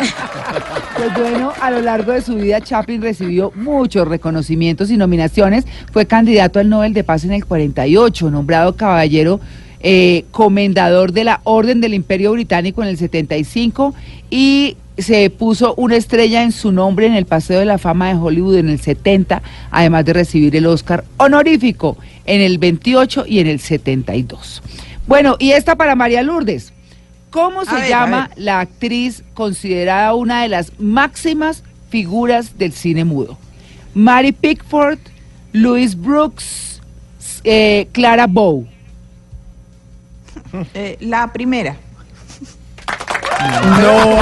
Pues 0.96 1.14
bueno, 1.18 1.54
a 1.60 1.72
lo 1.72 1.82
largo 1.82 2.12
de 2.12 2.22
su 2.22 2.36
vida 2.36 2.62
Chaplin 2.62 3.02
recibió 3.02 3.52
muchos 3.56 4.08
reconocimientos 4.08 4.92
y 4.92 4.98
nominaciones. 4.98 5.66
Fue 5.92 6.06
candidato 6.06 6.60
al 6.60 6.70
Nobel 6.70 6.94
de 6.94 7.04
Paz 7.04 7.24
en 7.24 7.34
el 7.34 7.46
48, 7.46 8.30
nombrado 8.30 8.76
caballero 8.76 9.40
eh, 9.88 10.26
comendador 10.32 11.12
de 11.12 11.24
la 11.24 11.42
Orden 11.44 11.80
del 11.80 11.94
Imperio 11.94 12.32
Británico 12.32 12.82
en 12.82 12.90
el 12.90 12.98
75 12.98 13.94
y 14.32 14.78
se 14.98 15.30
puso 15.30 15.76
una 15.76 15.96
estrella 15.96 16.42
en 16.42 16.52
su 16.52 16.72
nombre 16.72 17.06
en 17.06 17.14
el 17.14 17.26
Paseo 17.26 17.60
de 17.60 17.66
la 17.66 17.78
Fama 17.78 18.08
de 18.08 18.16
Hollywood 18.20 18.56
en 18.56 18.70
el 18.70 18.80
70, 18.80 19.44
además 19.70 20.06
de 20.06 20.14
recibir 20.14 20.56
el 20.56 20.66
Oscar 20.66 21.04
honorífico 21.18 21.98
en 22.26 22.42
el 22.42 22.58
28 22.58 23.26
y 23.28 23.40
en 23.40 23.48
el 23.48 23.60
72. 23.60 24.64
Bueno, 25.08 25.36
y 25.40 25.52
esta 25.52 25.76
para 25.76 25.96
María 25.96 26.24
Lourdes. 26.24 26.74
¿Cómo 27.30 27.66
se 27.66 27.76
ver, 27.76 27.90
llama 27.90 28.30
la 28.36 28.62
actriz 28.62 29.24
considerada 29.34 30.14
una 30.14 30.42
de 30.44 30.48
las 30.48 30.72
máximas 30.80 31.64
figuras 31.90 32.58
del 32.58 32.72
cine 32.74 33.04
mudo? 33.04 33.38
Mary 33.94 34.32
Pickford, 34.32 35.00
Louise 35.52 35.96
Brooks, 35.96 36.82
eh, 37.44 37.88
Clara 37.92 38.28
Bow. 38.28 38.68
Eh, 40.74 40.96
la 41.02 41.34
primera. 41.34 41.76
No. 43.82 44.22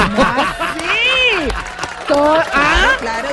sí. 0.78 1.48
Todo- 2.08 2.38
ah, 2.52 2.88
Claro, 3.00 3.28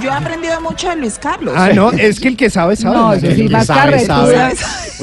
yo 0.00 0.10
he 0.10 0.14
aprendido 0.14 0.60
mucho 0.60 0.88
de 0.90 0.96
Luis 0.96 1.18
Carlos. 1.18 1.54
Ah, 1.56 1.70
no, 1.74 1.90
es 1.92 2.18
que 2.20 2.28
el 2.28 2.36
que 2.36 2.50
sabe, 2.50 2.76
sabe. 2.76 2.96
no, 2.96 3.12
eso 3.12 3.26
sí, 3.30 3.48
más 3.48 3.66
sabe, 3.66 4.06
carretuda. 4.06 4.50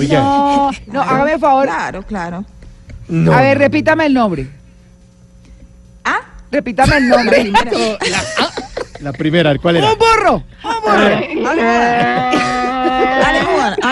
No, 0.09 0.71
no, 0.87 1.01
hágame 1.01 1.33
el 1.33 1.39
favor. 1.39 1.65
Claro, 1.65 2.03
claro. 2.03 2.45
No, 3.07 3.31
A 3.33 3.41
ver, 3.41 3.57
repítame 3.57 4.05
el 4.05 4.13
nombre. 4.13 4.47
Ah, 6.05 6.19
Repítame 6.51 6.97
el 6.97 7.09
la 7.09 7.17
nombre. 7.17 7.41
primera. 7.41 7.71
La 8.99 9.13
primera, 9.13 9.55
¿cuál 9.59 9.75
era? 9.75 9.91
¡Un 9.93 9.99
burro! 9.99 10.43
¡Un 10.63 10.81
burro! 10.81 11.61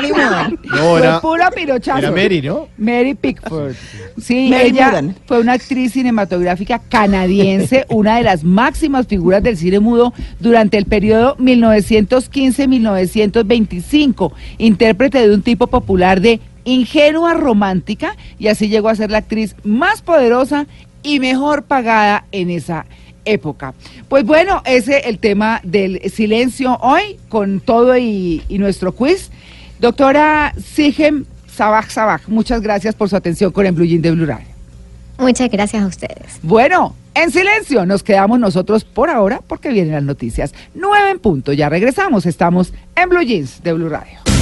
Fue 0.01 1.17
pura 1.21 1.51
pirochazo. 1.51 1.99
era 1.99 2.11
Mary, 2.11 2.41
¿no? 2.41 2.67
Mary 2.77 3.13
Pickford. 3.13 3.75
Sí, 4.17 4.47
Mary 4.49 4.69
ella 4.69 4.87
Mudan. 4.87 5.13
fue 5.25 5.41
una 5.41 5.51
actriz 5.53 5.91
cinematográfica 5.91 6.79
canadiense, 6.87 7.85
una 7.89 8.15
de 8.17 8.23
las 8.23 8.45
máximas 8.45 9.07
figuras 9.07 9.43
del 9.43 9.57
cine 9.57 9.81
mudo 9.81 10.13
durante 10.39 10.77
el 10.77 10.85
periodo 10.85 11.35
1915-1925, 11.37 14.31
intérprete 14.57 15.27
de 15.27 15.33
un 15.33 15.41
tipo 15.41 15.67
popular 15.67 16.21
de 16.21 16.39
ingenua 16.63 17.33
romántica 17.33 18.15
y 18.39 18.47
así 18.47 18.69
llegó 18.69 18.87
a 18.89 18.95
ser 18.95 19.11
la 19.11 19.17
actriz 19.19 19.55
más 19.63 20.01
poderosa 20.01 20.65
y 21.03 21.19
mejor 21.19 21.63
pagada 21.63 22.25
en 22.31 22.49
esa 22.49 22.85
época. 23.25 23.73
Pues 24.07 24.23
bueno, 24.23 24.61
ese 24.65 24.99
es 24.99 25.05
el 25.07 25.19
tema 25.19 25.59
del 25.63 26.01
silencio 26.11 26.77
hoy 26.81 27.17
con 27.29 27.59
todo 27.59 27.97
y, 27.97 28.43
y 28.49 28.57
nuestro 28.59 28.93
quiz. 28.93 29.29
Doctora 29.79 30.53
Sigem 30.57 31.25
Sabaj 31.47 31.89
Sabaj, 31.89 32.27
muchas 32.27 32.61
gracias 32.61 32.95
por 32.95 33.09
su 33.09 33.15
atención 33.15 33.51
con 33.51 33.65
el 33.65 33.71
Blue 33.71 33.85
Jean 33.85 34.01
de 34.01 34.11
Blue 34.11 34.25
Radio. 34.25 34.47
Muchas 35.17 35.49
gracias 35.49 35.81
a 35.81 35.87
ustedes. 35.87 36.39
Bueno, 36.41 36.95
en 37.13 37.31
silencio 37.31 37.85
nos 37.85 38.03
quedamos 38.03 38.39
nosotros 38.39 38.83
por 38.83 39.09
ahora 39.09 39.41
porque 39.47 39.69
vienen 39.69 39.93
las 39.93 40.03
noticias. 40.03 40.53
Nueve 40.73 41.11
en 41.11 41.19
punto, 41.19 41.53
ya 41.53 41.69
regresamos, 41.69 42.25
estamos 42.25 42.73
en 42.95 43.09
Blue 43.09 43.21
Jeans 43.21 43.63
de 43.63 43.73
Blue 43.73 43.89
Radio. 43.89 44.34